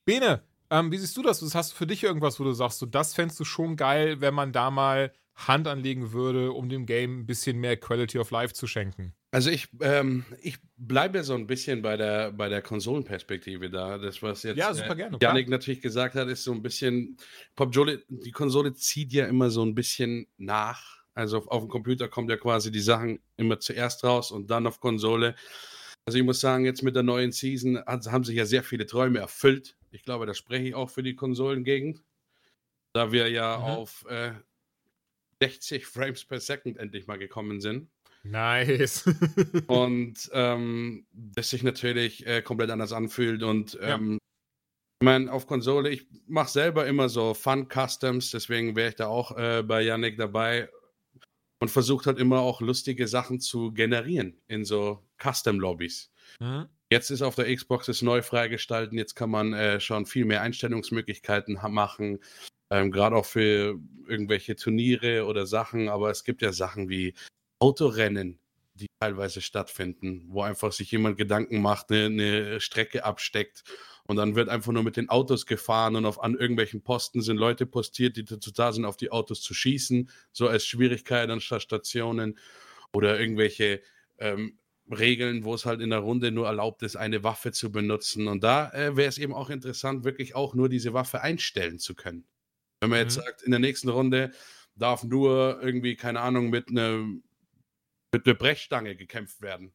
[0.04, 1.42] Bene, Ähm, wie siehst du das?
[1.54, 4.34] Hast du für dich irgendwas, wo du sagst, so, das fändest du schon geil, wenn
[4.34, 8.54] man da mal Hand anlegen würde, um dem Game ein bisschen mehr Quality of Life
[8.54, 9.14] zu schenken?
[9.30, 13.98] Also ich, ähm, ich bleibe so ein bisschen bei der, bei der Konsolenperspektive da.
[13.98, 17.18] Das, was jetzt ja, super gerne, äh, Janik natürlich gesagt hat, ist so ein bisschen,
[17.54, 21.04] Pop Jolly, die Konsole zieht ja immer so ein bisschen nach.
[21.14, 24.66] Also auf, auf dem Computer kommt ja quasi die Sachen immer zuerst raus und dann
[24.66, 25.34] auf Konsole.
[26.06, 29.18] Also ich muss sagen, jetzt mit der neuen Season haben sich ja sehr viele Träume
[29.18, 29.76] erfüllt.
[29.96, 32.04] Ich glaube, da spreche ich auch für die Konsolengegend.
[32.92, 33.64] Da wir ja mhm.
[33.64, 34.32] auf äh,
[35.40, 37.88] 60 Frames per Second endlich mal gekommen sind.
[38.22, 39.04] Nice.
[39.68, 43.42] und ähm, das sich natürlich äh, komplett anders anfühlt.
[43.42, 44.18] Und ähm, ja.
[45.00, 49.36] ich meine, auf Konsole, ich mache selber immer so Fun-Customs, deswegen wäre ich da auch
[49.36, 50.68] äh, bei Yannick dabei
[51.60, 56.10] und versucht halt immer auch lustige Sachen zu generieren in so Custom-Lobbys.
[56.40, 56.68] Mhm.
[56.90, 60.42] Jetzt ist auf der Xbox es neu freigestalten, jetzt kann man äh, schon viel mehr
[60.42, 62.20] Einstellungsmöglichkeiten machen.
[62.70, 67.14] Ähm, Gerade auch für irgendwelche Turniere oder Sachen, aber es gibt ja Sachen wie
[67.58, 68.38] Autorennen,
[68.74, 73.64] die teilweise stattfinden, wo einfach sich jemand Gedanken macht, eine, eine, Strecke absteckt.
[74.04, 77.38] Und dann wird einfach nur mit den Autos gefahren und auf an irgendwelchen Posten sind
[77.38, 81.62] Leute postiert, die dazu da sind, auf die Autos zu schießen, so als Schwierigkeit anstatt
[81.62, 82.38] Stationen.
[82.92, 83.82] Oder irgendwelche
[84.18, 84.58] ähm,
[84.90, 88.28] Regeln, wo es halt in der Runde nur erlaubt ist, eine Waffe zu benutzen.
[88.28, 91.94] Und da äh, wäre es eben auch interessant, wirklich auch nur diese Waffe einstellen zu
[91.94, 92.26] können.
[92.80, 93.04] Wenn man mhm.
[93.04, 94.30] jetzt sagt, in der nächsten Runde
[94.74, 97.22] darf nur irgendwie, keine Ahnung, mit einem
[98.12, 99.74] mit einer Brechstange gekämpft werden.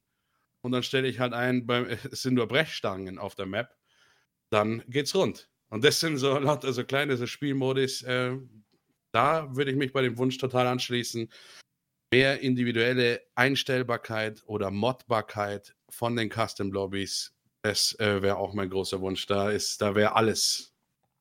[0.61, 3.75] Und dann stelle ich halt ein, beim, es sind nur Brechstangen auf der Map,
[4.49, 5.49] dann geht's rund.
[5.69, 8.01] Und das sind so lauter so kleine so Spielmodis.
[8.03, 8.37] Äh,
[9.11, 11.29] da würde ich mich bei dem Wunsch total anschließen.
[12.11, 18.99] Mehr individuelle Einstellbarkeit oder Modbarkeit von den Custom Lobbys, das äh, wäre auch mein großer
[19.01, 19.25] Wunsch.
[19.27, 20.73] Da ist, da wäre alles,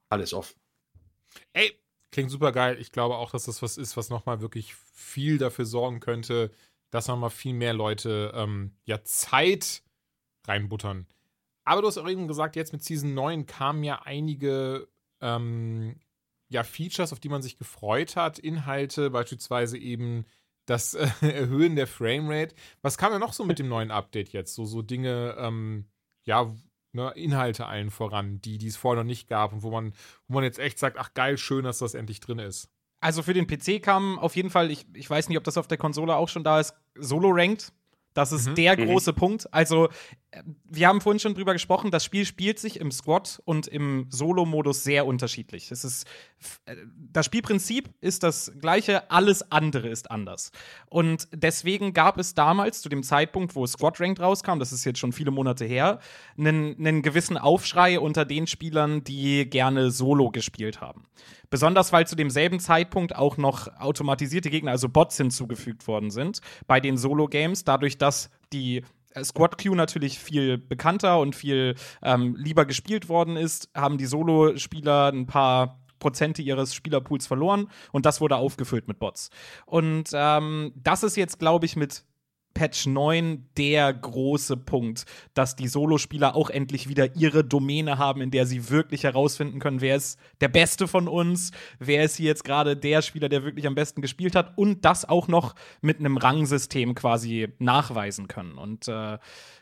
[0.08, 0.58] alles offen.
[1.52, 1.78] Ey,
[2.10, 2.76] klingt super geil.
[2.80, 6.50] Ich glaube auch, dass das was ist, was nochmal wirklich viel dafür sorgen könnte,
[6.90, 9.82] dass nochmal viel mehr Leute ähm, ja Zeit
[10.46, 11.06] reinbuttern.
[11.64, 14.88] Aber du hast auch eben gesagt, jetzt mit Season 9 kamen ja einige
[15.20, 16.00] ähm,
[16.48, 18.38] ja, Features, auf die man sich gefreut hat.
[18.38, 20.26] Inhalte, beispielsweise eben
[20.70, 22.54] das äh, Erhöhen der Framerate.
[22.82, 24.54] Was kam ja noch so mit dem neuen Update jetzt?
[24.54, 25.86] So, so Dinge, ähm,
[26.24, 26.54] ja,
[26.92, 29.92] ne, Inhalte allen voran, die, die es vorher noch nicht gab und wo man,
[30.28, 32.70] wo man jetzt echt sagt, ach geil, schön, dass das endlich drin ist.
[33.00, 35.66] Also für den PC kam auf jeden Fall, ich, ich weiß nicht, ob das auf
[35.66, 37.72] der Konsole auch schon da ist, Solo-Ranked.
[38.12, 38.54] Das ist mhm.
[38.56, 38.86] der mhm.
[38.86, 39.16] große mhm.
[39.16, 39.54] Punkt.
[39.54, 39.88] Also,
[40.64, 44.84] wir haben vorhin schon drüber gesprochen, das Spiel spielt sich im Squad und im Solo-Modus
[44.84, 45.70] sehr unterschiedlich.
[45.72, 46.06] Es ist,
[46.66, 50.52] äh, das Spielprinzip ist das gleiche, alles andere ist anders.
[50.88, 55.00] Und deswegen gab es damals, zu dem Zeitpunkt, wo Squad Ranked rauskam, das ist jetzt
[55.00, 55.98] schon viele Monate her,
[56.38, 61.06] einen, einen gewissen Aufschrei unter den Spielern, die gerne Solo gespielt haben.
[61.50, 66.78] Besonders weil zu demselben Zeitpunkt auch noch automatisierte Gegner, also Bots hinzugefügt worden sind bei
[66.78, 68.84] den Solo-Games, dadurch, dass die
[69.22, 75.12] Squad Queue natürlich viel bekannter und viel ähm, lieber gespielt worden ist, haben die Solo-Spieler
[75.12, 79.30] ein paar Prozente ihres Spielerpools verloren und das wurde aufgefüllt mit Bots.
[79.66, 82.04] Und ähm, das ist jetzt, glaube ich, mit
[82.54, 88.30] Patch 9 der große Punkt, dass die Solospieler auch endlich wieder ihre Domäne haben, in
[88.30, 92.44] der sie wirklich herausfinden können, wer ist der Beste von uns, wer ist hier jetzt
[92.44, 96.16] gerade der Spieler, der wirklich am besten gespielt hat und das auch noch mit einem
[96.16, 98.58] Rangsystem quasi nachweisen können.
[98.58, 99.18] Und äh,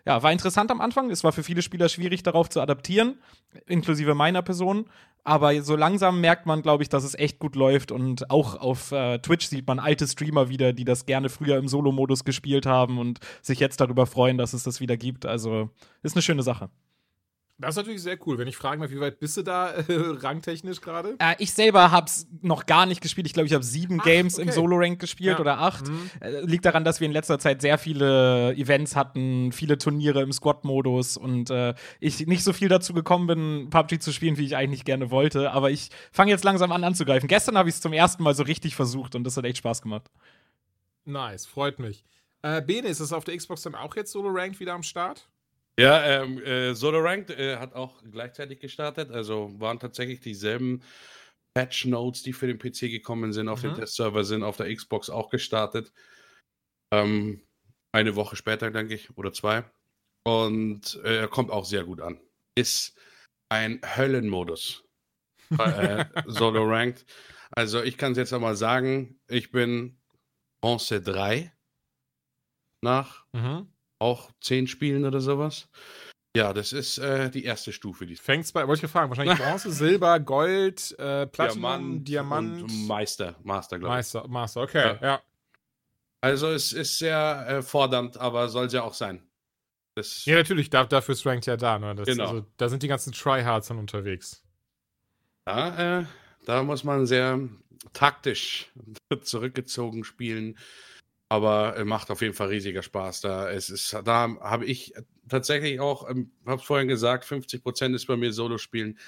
[0.07, 1.11] ja, war interessant am Anfang.
[1.11, 3.19] Es war für viele Spieler schwierig, darauf zu adaptieren,
[3.67, 4.87] inklusive meiner Person.
[5.29, 7.93] Aber so langsam merkt man, glaube ich, dass es echt gut läuft.
[7.93, 11.69] Und auch auf äh, Twitch sieht man alte Streamer wieder, die das gerne früher im
[11.69, 15.27] Solo-Modus gespielt haben und sich jetzt darüber freuen, dass es das wieder gibt.
[15.27, 15.69] Also
[16.03, 16.71] ist eine schöne Sache.
[17.61, 18.39] Das ist natürlich sehr cool.
[18.39, 21.17] Wenn ich fragen darf, wie weit bist du da äh, rangtechnisch gerade?
[21.19, 23.27] Äh, ich selber habe es noch gar nicht gespielt.
[23.27, 24.47] Ich glaube, ich habe sieben Ach, Games okay.
[24.47, 25.41] im Solo-Rank gespielt ja.
[25.41, 25.89] oder acht.
[25.89, 26.11] Mhm.
[26.21, 30.33] Äh, liegt daran, dass wir in letzter Zeit sehr viele Events hatten, viele Turniere im
[30.33, 34.55] Squad-Modus und äh, ich nicht so viel dazu gekommen bin, PUBG zu spielen, wie ich
[34.55, 35.51] eigentlich gerne wollte.
[35.51, 37.29] Aber ich fange jetzt langsam an anzugreifen.
[37.29, 39.83] Gestern habe ich es zum ersten Mal so richtig versucht und das hat echt Spaß
[39.83, 40.09] gemacht.
[41.05, 42.05] Nice, freut mich.
[42.43, 45.29] Äh, Bene, ist es auf der Xbox dann auch jetzt Solo-Ranked wieder am Start?
[45.79, 49.13] Ja, ähm, äh, Solo Ranked äh, hat auch gleichzeitig gestartet.
[49.13, 50.83] Also waren tatsächlich dieselben
[51.55, 53.69] Patch Notes, die für den PC gekommen sind, auf mhm.
[53.69, 55.93] dem Testserver sind auf der Xbox auch gestartet.
[56.93, 57.43] Ähm,
[57.93, 59.65] eine Woche später, denke ich, oder zwei.
[60.27, 62.21] Und äh, er kommt auch sehr gut an.
[62.57, 62.99] Ist
[63.49, 64.85] ein Höllenmodus.
[65.59, 67.07] äh, Solo Ranked.
[67.53, 69.97] Also ich kann es jetzt einmal sagen, ich bin
[70.61, 71.53] Bronze 3
[72.83, 75.69] nach mhm auch zehn Spielen oder sowas.
[76.37, 78.07] Ja, das ist äh, die erste Stufe.
[78.07, 82.63] Die Fängt's bei, wollte ich fragen, wahrscheinlich Bronze, Silber, Gold, äh, Platinum, Diamant, Diamant.
[82.63, 83.97] und Meister, Master, glaube ich.
[83.99, 84.99] Meister, Master, okay, ja.
[85.03, 85.23] Ja.
[86.21, 89.23] Also es ist sehr äh, fordernd, aber soll es ja auch sein.
[89.95, 91.95] Das, Ja, natürlich, da, dafür ist Ranked ja da, ne?
[91.95, 92.29] Das, Genau.
[92.29, 94.45] also, da sind die ganzen Tryhards dann unterwegs.
[95.49, 96.05] Ja, äh,
[96.45, 97.41] da muss man sehr
[97.93, 98.71] taktisch
[99.23, 100.59] zurückgezogen spielen.
[101.29, 103.21] Aber äh, macht auf jeden Fall riesiger Spaß.
[103.21, 104.95] Da, es ist, da habe ich
[105.29, 108.99] tatsächlich auch, ähm, habe vorhin gesagt, 50% ist bei mir Solo-Spielen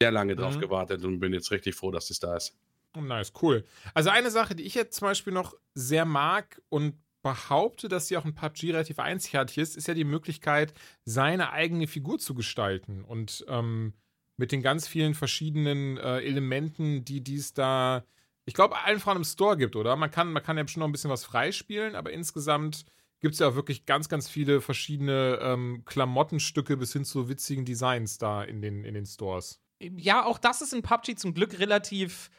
[0.00, 0.60] sehr lange drauf Mhm.
[0.60, 2.56] gewartet und bin jetzt richtig froh, dass es da ist.
[2.94, 3.64] Nice, cool.
[3.94, 8.16] Also eine Sache, die ich jetzt zum Beispiel noch sehr mag und behaupte, dass sie
[8.18, 13.02] auch in PUBG relativ einzigartig ist, ist ja die Möglichkeit, seine eigene Figur zu gestalten.
[13.04, 13.94] Und ähm,
[14.36, 18.04] mit den ganz vielen verschiedenen äh, Elementen, die dies da,
[18.44, 19.96] ich glaube, allen Frauen im Store gibt, oder?
[19.96, 22.84] Man kann, man kann ja bestimmt noch ein bisschen was freispielen, aber insgesamt
[23.20, 27.64] gibt es ja auch wirklich ganz, ganz viele verschiedene ähm, Klamottenstücke bis hin zu witzigen
[27.64, 29.60] Designs da in den, in den Stores.
[29.80, 32.30] Ja, auch das ist in PUBG zum Glück relativ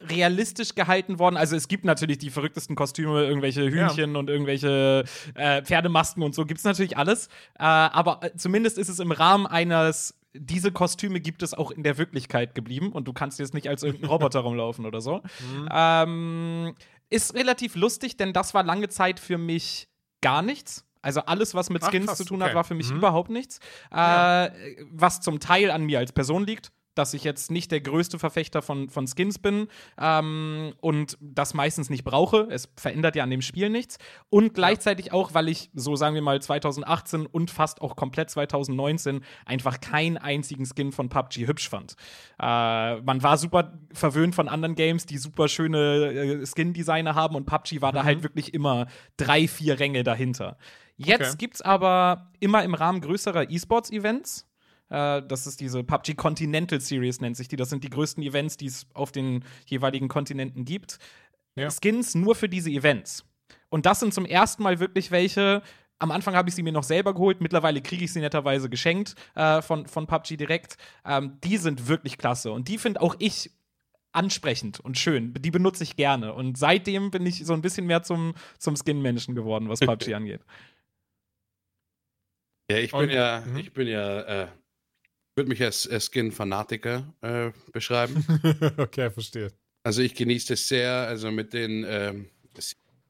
[0.00, 1.36] realistisch gehalten worden.
[1.36, 5.04] Also es gibt natürlich die verrücktesten Kostüme, irgendwelche Hühnchen und irgendwelche
[5.34, 7.28] äh, Pferdemasken und so gibt's natürlich alles.
[7.58, 11.82] Äh, aber äh, zumindest ist es im Rahmen eines diese Kostüme gibt es auch in
[11.82, 15.22] der Wirklichkeit geblieben und du kannst jetzt nicht als irgendein Roboter rumlaufen oder so.
[15.72, 16.74] Ähm,
[17.10, 19.88] ist relativ lustig, denn das war lange Zeit für mich
[20.20, 20.84] gar nichts.
[21.02, 22.48] Also alles, was mit Ach, Skins krass, zu tun okay.
[22.50, 22.96] hat, war für mich Mhm.
[22.96, 23.60] überhaupt nichts.
[23.92, 24.50] Äh, Ja.
[24.90, 28.62] Was zum Teil an mir als Person liegt, dass ich jetzt nicht der größte Verfechter
[28.62, 29.68] von, von Skins bin
[30.00, 32.48] ähm, und das meistens nicht brauche.
[32.50, 33.98] Es verändert ja an dem Spiel nichts.
[34.30, 39.20] Und gleichzeitig auch, weil ich, so sagen wir mal, 2018 und fast auch komplett 2019
[39.44, 41.94] einfach keinen einzigen Skin von PUBG hübsch fand.
[42.40, 47.46] Äh, man war super verwöhnt von anderen Games, die super schöne äh, Skin-Designer haben und
[47.46, 50.56] PUBG war da halt wirklich immer drei, vier Ränge dahinter.
[50.96, 51.36] Jetzt Okay.
[51.38, 54.46] gibt's aber immer im Rahmen größerer E-Sports-Events
[54.88, 57.56] äh, das ist diese PUBG Continental Series, nennt sich die.
[57.56, 60.98] Das sind die größten Events, die es auf den jeweiligen Kontinenten gibt.
[61.56, 61.68] Ja.
[61.70, 63.24] Skins nur für diese Events.
[63.68, 65.62] Und das sind zum ersten Mal wirklich welche.
[65.98, 69.14] Am Anfang habe ich sie mir noch selber geholt, mittlerweile kriege ich sie netterweise geschenkt
[69.34, 70.76] äh, von, von PUBG direkt.
[71.06, 73.50] Ähm, die sind wirklich klasse und die finde auch ich
[74.12, 75.32] ansprechend und schön.
[75.34, 76.34] Die benutze ich gerne.
[76.34, 80.42] Und seitdem bin ich so ein bisschen mehr zum, zum Skin-Menschen geworden, was PUBG angeht.
[82.70, 83.56] Ja, ich Und- bin ja, mhm.
[83.56, 84.48] ich bin ja, äh,
[85.36, 88.24] würde mich als äh, Skin-Fanatiker äh, beschreiben.
[88.78, 89.52] okay, verstehe.
[89.82, 90.92] Also ich genieße es sehr.
[90.92, 92.30] Also mit den ähm,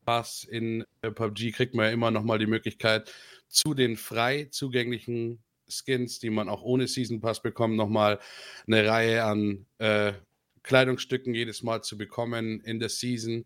[0.05, 3.13] Pass in äh, PUBG kriegt man ja immer noch mal die Möglichkeit,
[3.49, 8.21] zu den frei zugänglichen Skins, die man auch ohne Season Pass bekommt, noch mal
[8.67, 10.13] eine Reihe an äh,
[10.63, 13.45] Kleidungsstücken jedes Mal zu bekommen in der Season.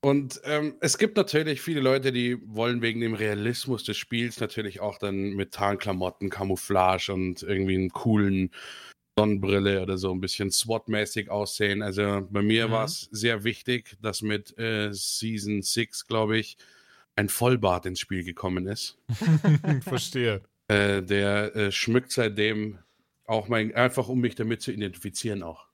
[0.00, 4.80] Und ähm, es gibt natürlich viele Leute, die wollen wegen dem Realismus des Spiels natürlich
[4.80, 8.50] auch dann mit Tarnklamotten, Camouflage und irgendwie einen coolen
[9.18, 11.82] Sonnenbrille oder so ein bisschen SWAT-mäßig aussehen.
[11.82, 12.72] Also bei mir Mhm.
[12.72, 16.56] war es sehr wichtig, dass mit äh, Season 6, glaube ich,
[17.16, 18.96] ein Vollbart ins Spiel gekommen ist.
[19.82, 20.42] verstehe.
[20.68, 22.78] Äh, der äh, schmückt seitdem
[23.24, 25.67] auch mein, einfach um mich damit zu identifizieren auch.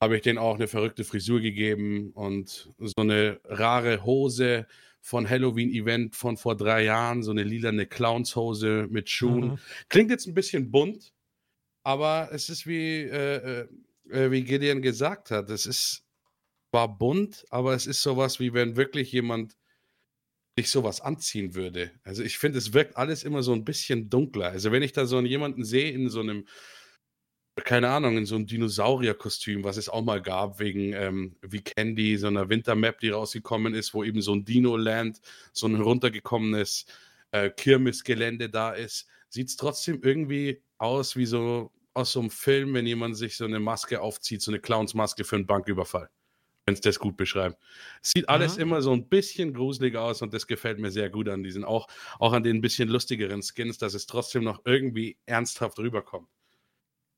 [0.00, 4.66] Habe ich denen auch eine verrückte Frisur gegeben und so eine rare Hose
[5.00, 9.48] von Halloween-Event von vor drei Jahren, so eine lilane Clownshose mit Schuhen.
[9.48, 9.58] Mhm.
[9.88, 11.12] Klingt jetzt ein bisschen bunt,
[11.82, 13.66] aber es ist wie, äh,
[14.10, 16.04] äh, wie Gideon gesagt hat, es ist
[16.70, 19.56] zwar bunt, aber es ist sowas wie wenn wirklich jemand
[20.56, 21.90] sich sowas anziehen würde.
[22.02, 24.48] Also ich finde, es wirkt alles immer so ein bisschen dunkler.
[24.48, 26.46] Also wenn ich da so einen jemanden sehe in so einem,
[27.60, 32.16] keine Ahnung, in so einem Dinosaurierkostüm, was es auch mal gab, wegen ähm, wie Candy,
[32.18, 35.20] so einer Wintermap, die rausgekommen ist, wo eben so ein Dino-Land,
[35.52, 36.86] so ein runtergekommenes
[37.32, 42.74] äh, Kirmesgelände da ist, sieht es trotzdem irgendwie aus wie so aus so einem Film,
[42.74, 46.08] wenn jemand sich so eine Maske aufzieht, so eine Clownsmaske für einen Banküberfall.
[46.66, 47.58] Wenn es das gut beschreibt.
[48.02, 48.62] Es sieht alles Mhm.
[48.62, 51.88] immer so ein bisschen gruselig aus und das gefällt mir sehr gut an diesen, auch,
[52.18, 56.28] auch an den ein bisschen lustigeren Skins, dass es trotzdem noch irgendwie ernsthaft rüberkommt.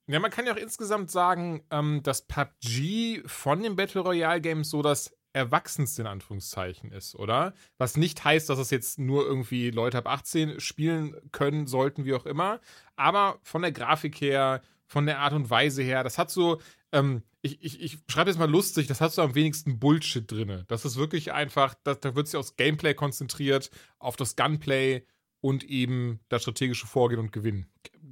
[0.06, 4.70] Ja, man kann ja auch insgesamt sagen, ähm, dass PUBG von den Battle Royale Games
[4.70, 7.54] so das Erwachsenste in Anführungszeichen ist, oder?
[7.78, 12.14] Was nicht heißt, dass es jetzt nur irgendwie Leute ab 18 spielen können, sollten, wie
[12.14, 12.60] auch immer.
[12.96, 16.60] Aber von der Grafik her, von der Art und Weise her, das hat so,
[16.92, 20.64] ähm, ich, ich, ich schreibe jetzt mal lustig, das hat so am wenigsten Bullshit drin.
[20.68, 25.06] Das ist wirklich einfach, da, da wird sich aufs Gameplay konzentriert, auf das Gunplay
[25.42, 27.66] und eben das strategische Vorgehen und Gewinnen.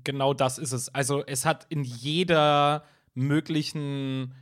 [0.05, 0.95] genau das ist es.
[0.95, 4.35] Also es hat in jeder möglichen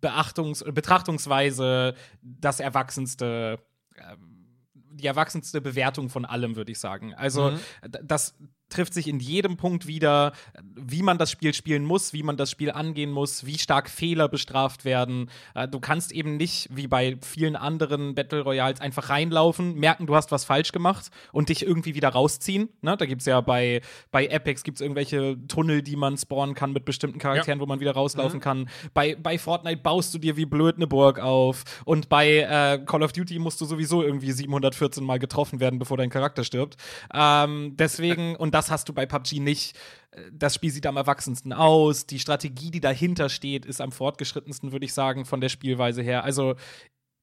[0.00, 3.60] Beachtungs Betrachtungsweise das Erwachsenste.
[3.96, 4.36] Ähm,
[4.92, 7.14] die erwachsenste Bewertung von allem, würde ich sagen.
[7.14, 7.60] Also, mhm.
[8.02, 8.36] das
[8.70, 10.32] trifft sich in jedem Punkt wieder,
[10.74, 14.28] wie man das Spiel spielen muss, wie man das Spiel angehen muss, wie stark Fehler
[14.28, 15.30] bestraft werden.
[15.54, 20.14] Äh, du kannst eben nicht, wie bei vielen anderen Battle Royals, einfach reinlaufen, merken, du
[20.14, 22.68] hast was falsch gemacht und dich irgendwie wieder rausziehen.
[22.82, 22.96] Ne?
[22.96, 26.84] Da gibt es ja bei, bei Apex gibt's irgendwelche Tunnel, die man spawnen kann mit
[26.84, 27.62] bestimmten Charakteren, ja.
[27.62, 28.42] wo man wieder rauslaufen mhm.
[28.42, 28.68] kann.
[28.94, 33.02] Bei, bei Fortnite baust du dir wie blöd eine Burg auf und bei äh, Call
[33.02, 36.76] of Duty musst du sowieso irgendwie 714 Mal getroffen werden, bevor dein Charakter stirbt.
[37.12, 39.78] Ähm, deswegen, und das hast du bei PUBG nicht.
[40.32, 42.06] Das Spiel sieht am erwachsensten aus.
[42.06, 46.24] Die Strategie, die dahinter steht, ist am fortgeschrittensten, würde ich sagen, von der Spielweise her.
[46.24, 46.56] Also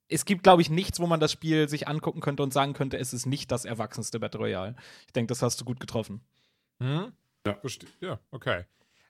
[0.07, 2.97] es gibt, glaube ich, nichts, wo man das Spiel sich angucken könnte und sagen könnte,
[2.97, 4.75] es ist nicht das erwachsenste Battle Royale.
[5.05, 6.21] Ich denke, das hast du gut getroffen.
[6.81, 7.11] Hm?
[7.45, 7.57] Ja.
[8.01, 8.65] ja, okay.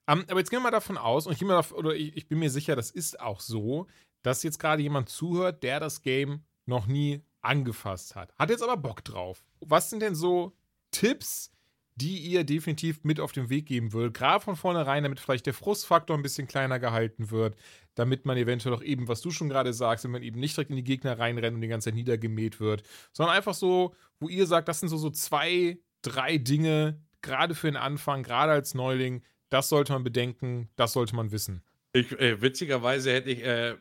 [0.10, 2.28] Um, aber jetzt gehen wir mal davon aus, und ich bin, mir, oder ich, ich
[2.28, 3.88] bin mir sicher, das ist auch so,
[4.24, 8.34] dass jetzt gerade jemand zuhört, der das Game noch nie angefasst hat.
[8.38, 9.44] Hat jetzt aber Bock drauf.
[9.60, 10.56] Was sind denn so
[10.92, 11.52] Tipps,
[11.98, 14.14] die ihr definitiv mit auf den Weg geben würdet.
[14.14, 17.58] Gerade von vornherein, damit vielleicht der Frustfaktor ein bisschen kleiner gehalten wird,
[17.96, 20.70] damit man eventuell auch eben, was du schon gerade sagst, wenn man eben nicht direkt
[20.70, 22.84] in die Gegner reinrennt und die ganze Zeit niedergemäht wird,
[23.14, 27.68] sondern einfach so, wo ihr sagt, das sind so, so zwei, drei Dinge, gerade für
[27.68, 31.64] den Anfang, gerade als Neuling, das sollte man bedenken, das sollte man wissen.
[31.94, 33.76] Ich, äh, witzigerweise hätte ich, äh,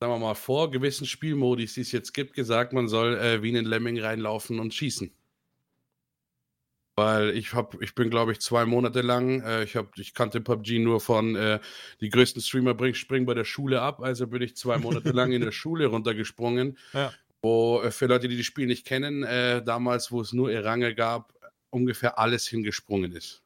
[0.00, 3.50] sagen wir mal, vor gewissen Spielmodis, die es jetzt gibt, gesagt, man soll äh, wie
[3.50, 5.12] in den Lemming reinlaufen und schießen.
[6.96, 10.40] Weil ich hab, ich bin, glaube ich, zwei Monate lang, äh, ich, hab, ich kannte
[10.40, 11.58] PUBG nur von äh,
[12.00, 15.32] die größten Streamer bring, springen bei der Schule ab, also bin ich zwei Monate lang
[15.32, 16.78] in der Schule runtergesprungen.
[16.92, 17.12] Ja.
[17.42, 20.94] Wo äh, für Leute, die das Spiel nicht kennen, äh, damals, wo es nur Erange
[20.94, 21.34] gab,
[21.70, 23.44] ungefähr alles hingesprungen ist.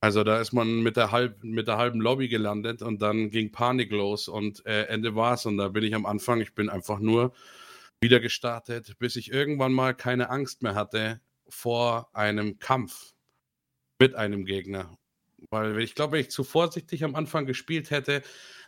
[0.00, 3.50] Also da ist man mit der, halb, mit der halben Lobby gelandet und dann ging
[3.50, 5.46] Panik los und äh, Ende war's.
[5.46, 7.32] Und da bin ich am Anfang, ich bin einfach nur
[8.00, 13.14] wieder gestartet, bis ich irgendwann mal keine Angst mehr hatte, vor einem Kampf
[13.98, 14.96] mit einem Gegner.
[15.50, 18.22] Weil ich glaube, wenn ich zu vorsichtig am Anfang gespielt hätte,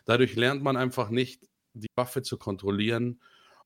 [0.05, 3.21] dadurch lernt man einfach nicht, die Waffe zu kontrollieren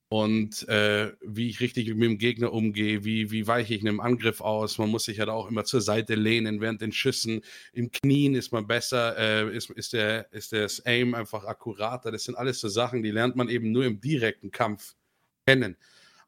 [0.09, 4.41] und äh, wie ich richtig mit dem Gegner umgehe, wie, wie weiche ich einem Angriff
[4.41, 4.77] aus.
[4.77, 7.41] Man muss sich halt auch immer zur Seite lehnen während den Schüssen.
[7.71, 12.11] Im Knien ist man besser, äh, ist, ist, der, ist das Aim einfach akkurater.
[12.11, 14.95] Das sind alles so Sachen, die lernt man eben nur im direkten Kampf
[15.47, 15.77] kennen.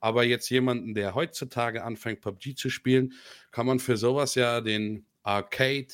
[0.06, 3.14] Aber jetzt jemanden, der heutzutage anfängt, PUBG zu spielen,
[3.50, 5.88] kann man für sowas ja den Arcade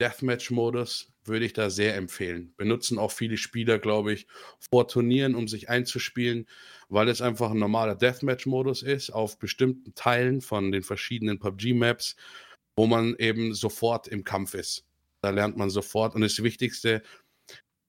[0.00, 2.54] Deathmatch-Modus würde ich da sehr empfehlen.
[2.56, 4.26] Benutzen auch viele Spieler, glaube ich,
[4.58, 6.46] vor Turnieren, um sich einzuspielen,
[6.88, 12.16] weil es einfach ein normaler Deathmatch-Modus ist auf bestimmten Teilen von den verschiedenen PUBG-Maps,
[12.74, 14.86] wo man eben sofort im Kampf ist.
[15.20, 16.14] Da lernt man sofort.
[16.14, 17.02] Und das Wichtigste,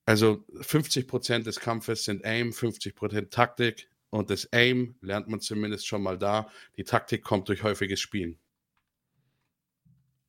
[0.04, 6.02] also 50% des Kampfes sind Aim, 50% Taktik, und das Aim lernt man zumindest schon
[6.02, 6.48] mal da.
[6.76, 8.38] Die Taktik kommt durch häufiges Spielen.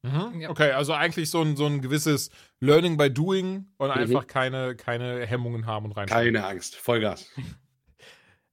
[0.03, 0.45] Mhm.
[0.49, 2.29] Okay, also eigentlich so ein, so ein gewisses
[2.59, 3.93] Learning by Doing und mhm.
[3.93, 6.07] einfach keine, keine Hemmungen haben und rein.
[6.07, 7.31] Keine Angst, Vollgas.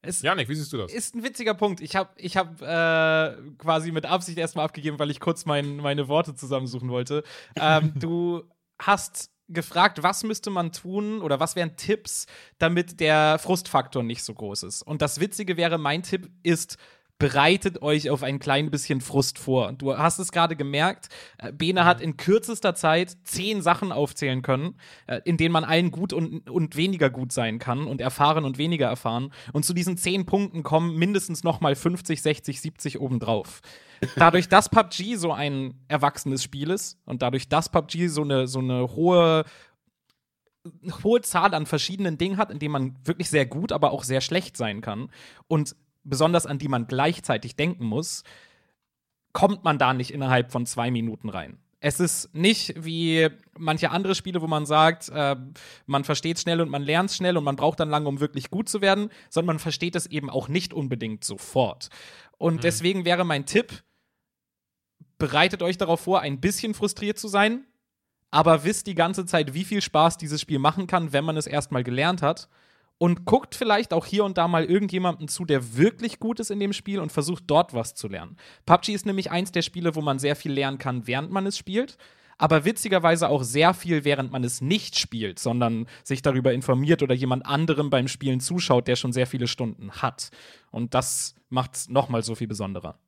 [0.06, 0.92] Es Janik, wie siehst du das?
[0.92, 1.80] Ist ein witziger Punkt.
[1.80, 6.08] Ich habe ich hab, äh, quasi mit Absicht erstmal abgegeben, weil ich kurz mein, meine
[6.08, 7.24] Worte zusammensuchen wollte.
[7.56, 8.44] Ähm, du
[8.78, 12.26] hast gefragt, was müsste man tun oder was wären Tipps,
[12.58, 14.82] damit der Frustfaktor nicht so groß ist.
[14.82, 16.78] Und das Witzige wäre, mein Tipp ist,
[17.24, 19.72] bereitet euch auf ein klein bisschen Frust vor.
[19.72, 21.08] Du hast es gerade gemerkt,
[21.38, 24.74] äh, Bene hat in kürzester Zeit zehn Sachen aufzählen können,
[25.06, 28.58] äh, in denen man allen gut und, und weniger gut sein kann und erfahren und
[28.58, 29.32] weniger erfahren.
[29.54, 33.62] Und zu diesen zehn Punkten kommen mindestens noch mal 50, 60, 70 obendrauf
[34.16, 38.58] dadurch, dass PUBG so ein erwachsenes Spiel ist und dadurch, dass PUBG so eine, so
[38.58, 39.46] eine hohe,
[41.02, 44.20] hohe Zahl an verschiedenen Dingen hat, in denen man wirklich sehr gut, aber auch sehr
[44.20, 45.08] schlecht sein kann
[45.46, 45.74] und
[46.04, 48.22] besonders an die man gleichzeitig denken muss,
[49.32, 51.58] kommt man da nicht innerhalb von zwei Minuten rein.
[51.80, 53.28] Es ist nicht wie
[53.58, 55.36] manche andere Spiele, wo man sagt, äh,
[55.84, 58.70] man versteht schnell und man lernt schnell und man braucht dann lange, um wirklich gut
[58.70, 61.90] zu werden, sondern man versteht es eben auch nicht unbedingt sofort.
[62.38, 62.60] Und mhm.
[62.60, 63.82] deswegen wäre mein Tipp,
[65.18, 67.66] bereitet euch darauf vor, ein bisschen frustriert zu sein,
[68.30, 71.46] aber wisst die ganze Zeit, wie viel Spaß dieses Spiel machen kann, wenn man es
[71.46, 72.48] erstmal gelernt hat.
[72.98, 76.60] Und guckt vielleicht auch hier und da mal irgendjemanden zu, der wirklich gut ist in
[76.60, 78.36] dem Spiel und versucht dort was zu lernen.
[78.66, 81.58] PUBG ist nämlich eins der Spiele, wo man sehr viel lernen kann, während man es
[81.58, 81.98] spielt
[82.38, 87.14] aber witzigerweise auch sehr viel, während man es nicht spielt, sondern sich darüber informiert oder
[87.14, 90.30] jemand anderem beim Spielen zuschaut, der schon sehr viele Stunden hat.
[90.70, 92.98] Und das macht es nochmal so viel besonderer.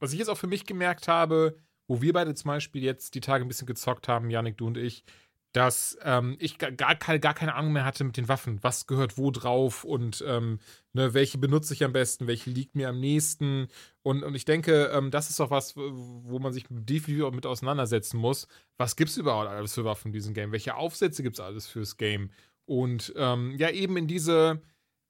[0.00, 1.56] Was ich jetzt auch für mich gemerkt habe,
[1.86, 4.76] wo wir beide zum Beispiel jetzt die Tage ein bisschen gezockt haben, Janik, du und
[4.76, 5.04] ich,
[5.52, 8.62] dass ähm, ich gar, gar, keine Ahnung mehr hatte mit den Waffen.
[8.62, 10.60] Was gehört wo drauf und ähm,
[10.92, 13.68] ne, welche benutze ich am besten, welche liegt mir am nächsten.
[14.02, 17.46] Und, und ich denke, ähm, das ist auch was, wo man sich definitiv auch mit
[17.46, 18.46] auseinandersetzen muss.
[18.76, 20.52] Was gibt es überhaupt alles für Waffen in diesem Game?
[20.52, 22.30] Welche Aufsätze gibt es alles fürs Game?
[22.64, 24.62] Und ähm, ja, eben in diese,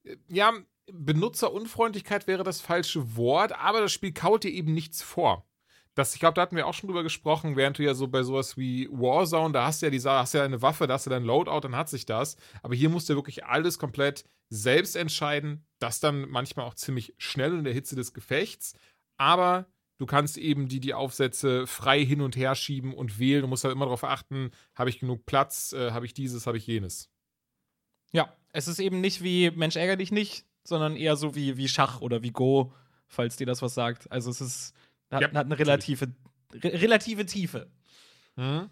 [0.05, 0.53] äh, ja,
[0.93, 5.47] Benutzerunfreundlichkeit wäre das falsche Wort, aber das Spiel kaut dir eben nichts vor
[5.95, 8.22] das, ich glaube, da hatten wir auch schon drüber gesprochen, während du ja so bei
[8.22, 11.11] sowas wie Warzone, da hast du ja die, hast ja eine Waffe, da hast du
[11.11, 12.36] dein Loadout, dann hat sich das.
[12.62, 15.66] Aber hier musst du wirklich alles komplett selbst entscheiden.
[15.78, 18.74] Das dann manchmal auch ziemlich schnell in der Hitze des Gefechts.
[19.16, 19.66] Aber
[19.99, 23.43] du kannst eben die, die Aufsätze frei hin und her schieben und wählen.
[23.43, 26.57] Du musst halt immer darauf achten, habe ich genug Platz, äh, habe ich dieses, habe
[26.57, 27.11] ich jenes.
[28.12, 31.68] Ja, es ist eben nicht wie Mensch ärger dich nicht, sondern eher so wie, wie
[31.68, 32.72] Schach oder wie Go,
[33.07, 34.11] falls dir das was sagt.
[34.11, 34.74] Also es ist
[35.11, 36.13] hat, ja, hat eine relative,
[36.55, 37.71] re relative Tiefe.
[38.37, 38.71] Mhm.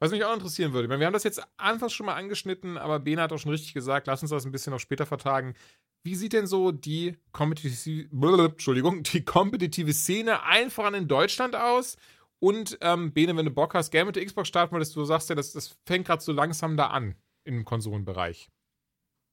[0.00, 3.22] Was mich auch interessieren würde, wir haben das jetzt anfangs schon mal angeschnitten, aber Bena
[3.22, 5.54] hat auch schon richtig gesagt, lass uns das ein bisschen noch später vertagen.
[6.02, 8.08] Wie sieht denn so die kompetitive,
[8.44, 11.96] Entschuldigung, die kompetitive Szene einfach in Deutschland aus?
[12.40, 15.30] Und ähm, Bene, wenn du Bock hast, gerne mit der Xbox starten würdest, du sagst
[15.30, 18.50] ja, das, das fängt gerade so langsam da an im Konsolenbereich.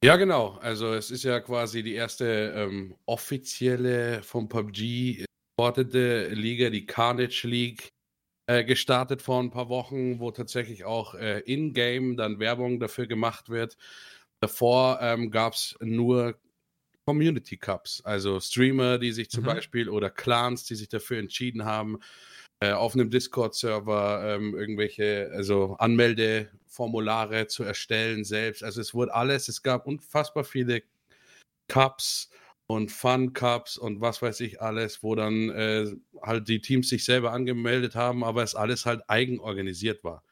[0.03, 0.57] Ja, genau.
[0.61, 5.25] Also es ist ja quasi die erste ähm, offizielle vom PUBG
[5.61, 7.93] supportete Liga, die Carnage League,
[8.47, 13.49] äh, gestartet vor ein paar Wochen, wo tatsächlich auch äh, in-game dann Werbung dafür gemacht
[13.49, 13.77] wird.
[14.39, 16.39] Davor ähm, gab es nur
[17.05, 19.49] Community Cups, also Streamer, die sich zum mhm.
[19.49, 21.99] Beispiel oder Clans, die sich dafür entschieden haben,
[22.59, 28.63] äh, auf einem Discord-Server ähm, irgendwelche also Anmeldeformulare zu erstellen selbst.
[28.63, 30.81] Also es wurde alles, es gab unfassbar viele
[31.67, 32.31] Cups,
[32.73, 35.87] und Fun Cups und was weiß ich alles, wo dann äh,
[36.21, 40.23] halt die Teams sich selber angemeldet haben, aber es alles halt eigenorganisiert war.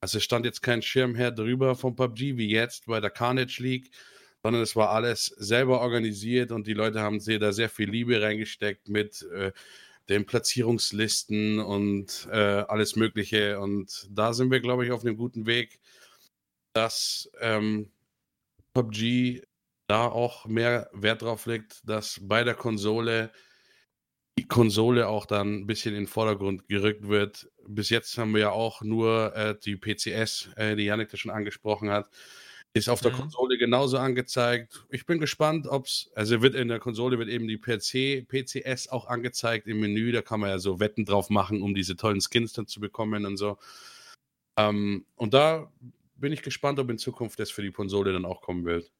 [0.00, 3.90] Also stand jetzt kein Schirmherr drüber vom PUBG wie jetzt bei der Carnage League,
[4.42, 8.20] sondern es war alles selber organisiert und die Leute haben sehr, da sehr viel Liebe
[8.22, 9.52] reingesteckt mit äh,
[10.08, 13.60] den Platzierungslisten und äh, alles Mögliche.
[13.60, 15.80] Und da sind wir, glaube ich, auf einem guten Weg,
[16.72, 17.90] dass ähm,
[18.72, 19.42] PUBG
[19.88, 23.32] da auch mehr Wert drauf legt, dass bei der Konsole
[24.38, 27.50] die Konsole auch dann ein bisschen in den Vordergrund gerückt wird.
[27.66, 31.32] Bis jetzt haben wir ja auch nur äh, die PCS, äh, die Janik das schon
[31.32, 32.08] angesprochen hat,
[32.72, 33.16] ist auf der mhm.
[33.16, 34.86] Konsole genauso angezeigt.
[34.90, 38.88] Ich bin gespannt, ob es, also wird in der Konsole wird eben die PC, PCS
[38.88, 40.12] auch angezeigt im Menü.
[40.12, 43.26] Da kann man ja so Wetten drauf machen, um diese tollen Skins dann zu bekommen
[43.26, 43.58] und so.
[44.56, 45.72] Ähm, und da
[46.14, 48.92] bin ich gespannt, ob in Zukunft das für die Konsole dann auch kommen wird.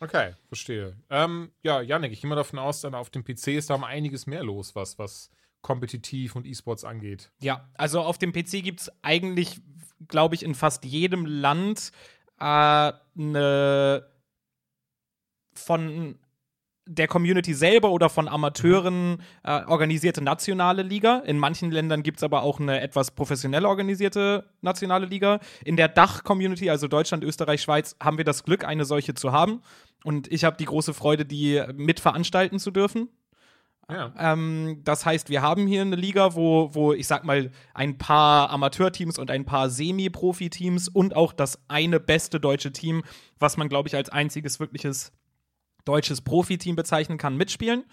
[0.00, 0.96] Okay, verstehe.
[1.10, 3.84] Ähm, ja, Janik, ich gehe mal davon aus, dann auf dem PC ist da um
[3.84, 5.30] einiges mehr los, was, was
[5.60, 7.30] kompetitiv und E-Sports angeht.
[7.42, 9.60] Ja, also auf dem PC gibt es eigentlich,
[10.08, 11.92] glaube ich, in fast jedem Land
[12.38, 14.06] äh, eine
[15.52, 16.18] von
[16.90, 21.18] der Community selber oder von Amateuren äh, organisierte nationale Liga.
[21.20, 25.38] In manchen Ländern gibt es aber auch eine etwas professionell organisierte nationale Liga.
[25.64, 29.62] In der Dach-Community, also Deutschland, Österreich, Schweiz, haben wir das Glück, eine solche zu haben.
[30.02, 33.08] Und ich habe die große Freude, die mitveranstalten zu dürfen.
[33.88, 34.12] Ja.
[34.18, 38.50] Ähm, das heißt, wir haben hier eine Liga, wo, wo ich sag mal, ein paar
[38.50, 43.02] Amateurteams und ein paar Semi-Profi-Teams und auch das eine beste deutsche Team,
[43.38, 45.12] was man, glaube ich, als einziges wirkliches
[45.84, 47.84] deutsches Profiteam bezeichnen kann, mitspielen.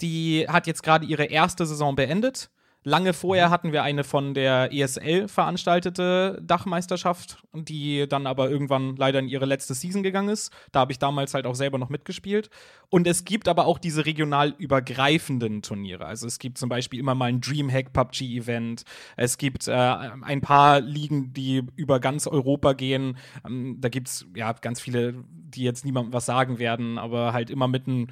[0.00, 2.50] Die hat jetzt gerade ihre erste Saison beendet.
[2.84, 3.50] Lange vorher mhm.
[3.52, 9.46] hatten wir eine von der ESL veranstaltete Dachmeisterschaft, die dann aber irgendwann leider in ihre
[9.46, 10.52] letzte Season gegangen ist.
[10.72, 12.50] Da habe ich damals halt auch selber noch mitgespielt.
[12.88, 16.06] Und es gibt aber auch diese regional übergreifenden Turniere.
[16.06, 18.82] Also es gibt zum Beispiel immer mal ein Dreamhack PUBG-Event.
[19.16, 23.16] Es gibt äh, ein paar Ligen, die über ganz Europa gehen.
[23.46, 27.48] Ähm, da gibt es ja ganz viele, die jetzt niemandem was sagen werden, aber halt
[27.48, 28.08] immer mit einem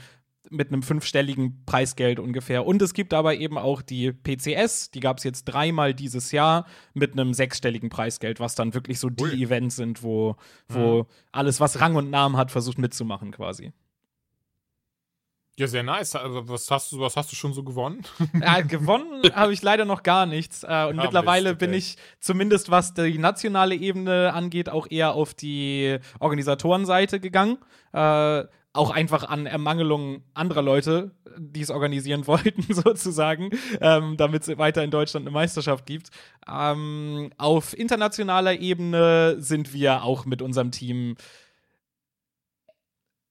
[0.51, 2.67] mit einem fünfstelligen Preisgeld ungefähr.
[2.67, 6.67] Und es gibt aber eben auch die PCS, die gab es jetzt dreimal dieses Jahr
[6.93, 9.43] mit einem sechsstelligen Preisgeld, was dann wirklich so die Ui.
[9.43, 10.37] Events sind, wo,
[10.69, 11.07] wo mhm.
[11.33, 13.73] alles, was Rang und Namen hat, versucht mitzumachen quasi.
[15.61, 16.17] Ja, sehr nice.
[16.17, 18.03] Also, was, hast du, was hast du schon so gewonnen?
[18.41, 20.63] Ja, gewonnen habe ich leider noch gar nichts.
[20.63, 25.35] Äh, und ja, mittlerweile bin ich zumindest, was die nationale Ebene angeht, auch eher auf
[25.35, 27.59] die Organisatorenseite gegangen.
[27.93, 33.51] Äh, auch einfach an Ermangelung anderer Leute, die es organisieren wollten, sozusagen,
[33.81, 36.11] ähm, damit es weiter in Deutschland eine Meisterschaft gibt.
[36.49, 41.17] Ähm, auf internationaler Ebene sind wir auch mit unserem Team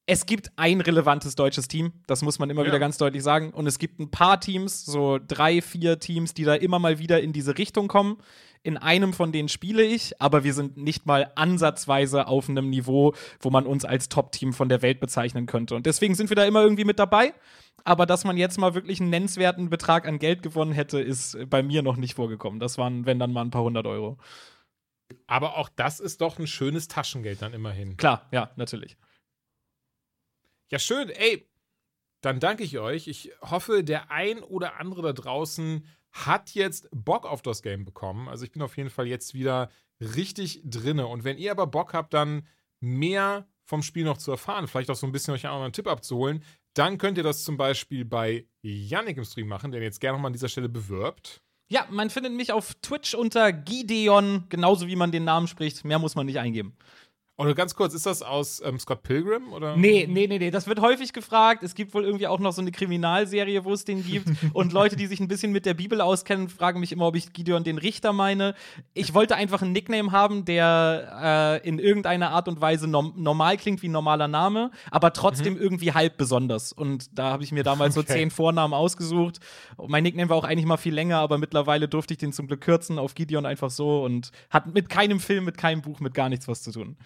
[0.10, 2.68] es gibt ein relevantes deutsches Team, das muss man immer Ja.
[2.68, 3.52] wieder ganz deutlich sagen.
[3.52, 7.22] Und es gibt ein paar Teams, so drei, vier Teams, die da immer mal wieder
[7.22, 8.18] in diese Richtung kommen.
[8.64, 13.14] In einem von denen spiele ich, aber wir sind nicht mal ansatzweise auf einem Niveau,
[13.40, 15.76] wo man uns als Top-Team von der Welt bezeichnen könnte.
[15.76, 17.34] Und deswegen sind wir da immer irgendwie mit dabei.
[17.84, 21.62] Aber dass man jetzt mal wirklich einen nennenswerten Betrag an Geld gewonnen hätte, ist bei
[21.62, 22.60] mir noch nicht vorgekommen.
[22.60, 24.18] Das waren, wenn dann mal ein paar hundert Euro.
[25.28, 27.96] Aber auch das ist doch ein schönes Taschengeld dann immerhin.
[27.96, 28.98] Klar, ja, natürlich.
[30.72, 31.10] Ja, schön.
[31.10, 31.48] Ey,
[32.22, 33.08] dann danke ich euch.
[33.08, 38.28] Ich hoffe, der ein oder andere da draußen hat jetzt Bock auf das Game bekommen.
[38.28, 41.08] Also ich bin auf jeden Fall jetzt wieder richtig drinne.
[41.08, 42.48] Und wenn ihr aber Bock habt, dann
[42.80, 46.44] mehr vom Spiel noch zu erfahren, vielleicht auch so ein bisschen euch einen Tipp abzuholen,
[46.74, 50.30] dann könnt ihr das zum Beispiel bei Yannick im Stream machen, der jetzt gerne nochmal
[50.30, 51.42] an dieser Stelle bewirbt.
[51.72, 55.86] Ja, man findet mich auf Twitch unter Gideon, genauso wie man den Namen spricht.
[55.86, 56.76] Mehr muss man nicht eingeben.
[57.40, 59.54] Oder ganz kurz, ist das aus ähm, Scott Pilgrim?
[59.54, 59.78] Oder?
[59.78, 60.52] Nee, nee, nee, nee.
[60.52, 61.64] Das wird häufig gefragt.
[61.64, 64.28] Es gibt wohl irgendwie auch noch so eine Kriminalserie, wo es den gibt.
[64.52, 67.32] Und Leute, die sich ein bisschen mit der Bibel auskennen, fragen mich immer, ob ich
[67.32, 68.56] Gideon den Richter meine.
[68.94, 73.56] Ich wollte einfach einen Nickname haben, der äh, in irgendeiner Art und Weise nom normal
[73.56, 76.74] klingt wie ein normaler Name, aber trotzdem irgendwie halb besonders.
[76.74, 78.14] Und da habe ich mir damals so Okay.
[78.14, 79.40] zehn Vornamen ausgesucht.
[79.88, 82.60] Mein Nickname war auch eigentlich mal viel länger, aber mittlerweile durfte ich den zum Glück
[82.62, 86.28] kürzen auf Gideon einfach so und hat mit keinem Film, mit keinem Buch, mit gar
[86.28, 86.98] nichts was zu tun.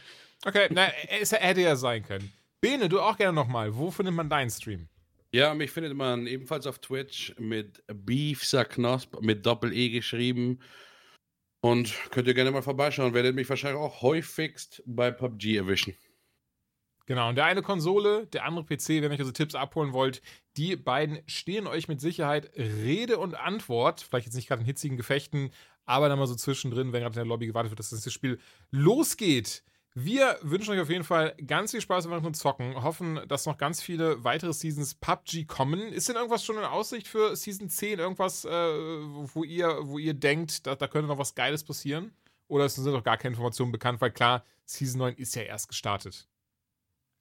[0.46, 2.32] Okay, na, es hätte ja sein können.
[2.62, 3.76] Bene, du auch gerne nochmal.
[3.76, 4.88] Wo findet man deinen Stream?
[5.32, 10.60] Ja, mich findet man ebenfalls auf Twitch mit Beefser Knosp mit Doppel-E geschrieben.
[11.62, 13.14] Und könnt ihr gerne mal vorbeischauen.
[13.14, 15.96] Werdet mich wahrscheinlich auch häufigst bei PUBG erwischen.
[17.06, 20.22] Genau, und der eine Konsole, der andere PC, wenn ihr euch also Tipps abholen wollt,
[20.56, 24.02] die beiden stehen euch mit Sicherheit Rede und Antwort.
[24.02, 25.52] Vielleicht jetzt nicht gerade in hitzigen Gefechten,
[25.86, 28.40] aber dann mal so zwischendrin, wenn gerade in der Lobby gewartet wird, dass das Spiel
[28.72, 29.64] losgeht.
[29.96, 33.80] Wir wünschen euch auf jeden Fall ganz viel Spaß beim Zocken, hoffen, dass noch ganz
[33.80, 35.82] viele weitere Seasons PUBG kommen.
[35.94, 38.00] Ist denn irgendwas schon in Aussicht für Season 10?
[38.00, 42.12] Irgendwas, äh, wo, ihr, wo ihr denkt, da, da könnte noch was Geiles passieren?
[42.48, 45.68] Oder es sind noch gar keine Informationen bekannt, weil klar, Season 9 ist ja erst
[45.68, 46.28] gestartet.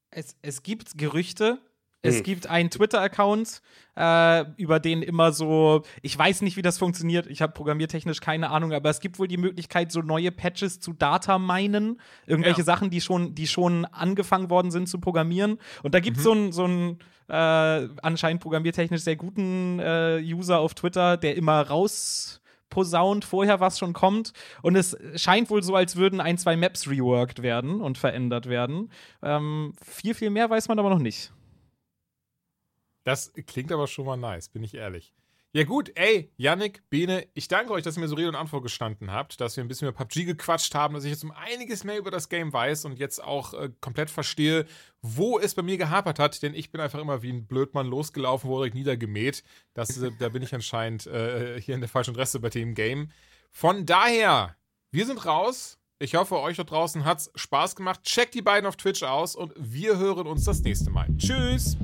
[0.09, 1.59] Es, es gibt Gerüchte.
[2.05, 2.23] Es Hm.
[2.23, 3.61] gibt einen Twitter-Account,
[3.95, 8.49] äh, über den immer so, ich weiß nicht, wie das funktioniert, ich habe programmiertechnisch keine
[8.49, 12.65] Ahnung, aber es gibt wohl die Möglichkeit, so neue Patches zu Data minen, irgendwelche Ja.
[12.65, 15.59] Sachen, die schon, die schon angefangen worden sind zu programmieren.
[15.81, 16.27] Und da gibt es Mhm.
[16.27, 16.99] so einen so einen,
[17.29, 23.79] äh, anscheinend programmiertechnisch sehr guten äh, User auf Twitter, der immer raus posaunt vorher, was
[23.79, 24.33] schon kommt.
[24.61, 28.91] Und es scheint wohl so, als würden ein, zwei Maps reworked werden und verändert werden.
[29.21, 31.31] Ähm, viel, viel mehr weiß man aber noch nicht.
[33.03, 35.13] Das klingt aber schon mal nice, bin ich ehrlich.
[35.55, 38.63] Ja gut, ey, Yannick, Bene, ich danke euch, dass ihr mir so Rede und Antwort
[38.63, 41.83] gestanden habt, dass wir ein bisschen über PUBG gequatscht haben, dass ich jetzt um einiges
[41.83, 44.65] mehr über das Game weiß und jetzt auch äh, komplett verstehe,
[45.03, 48.49] wo es bei mir gehapert hat, denn ich bin einfach immer wie ein Blödmann losgelaufen,
[48.49, 49.43] wurde direkt niedergemäht.
[49.75, 53.11] Das, äh, da bin ich anscheinend äh, hier in der falschen Adresse bei dem Game.
[53.51, 54.55] Von daher,
[54.89, 55.77] wir sind raus.
[55.99, 58.01] Ich hoffe, euch da draußen hat's Spaß gemacht.
[58.01, 61.07] Checkt die beiden auf Twitch aus und wir hören uns das nächste Mal.
[61.19, 61.77] Tschüss!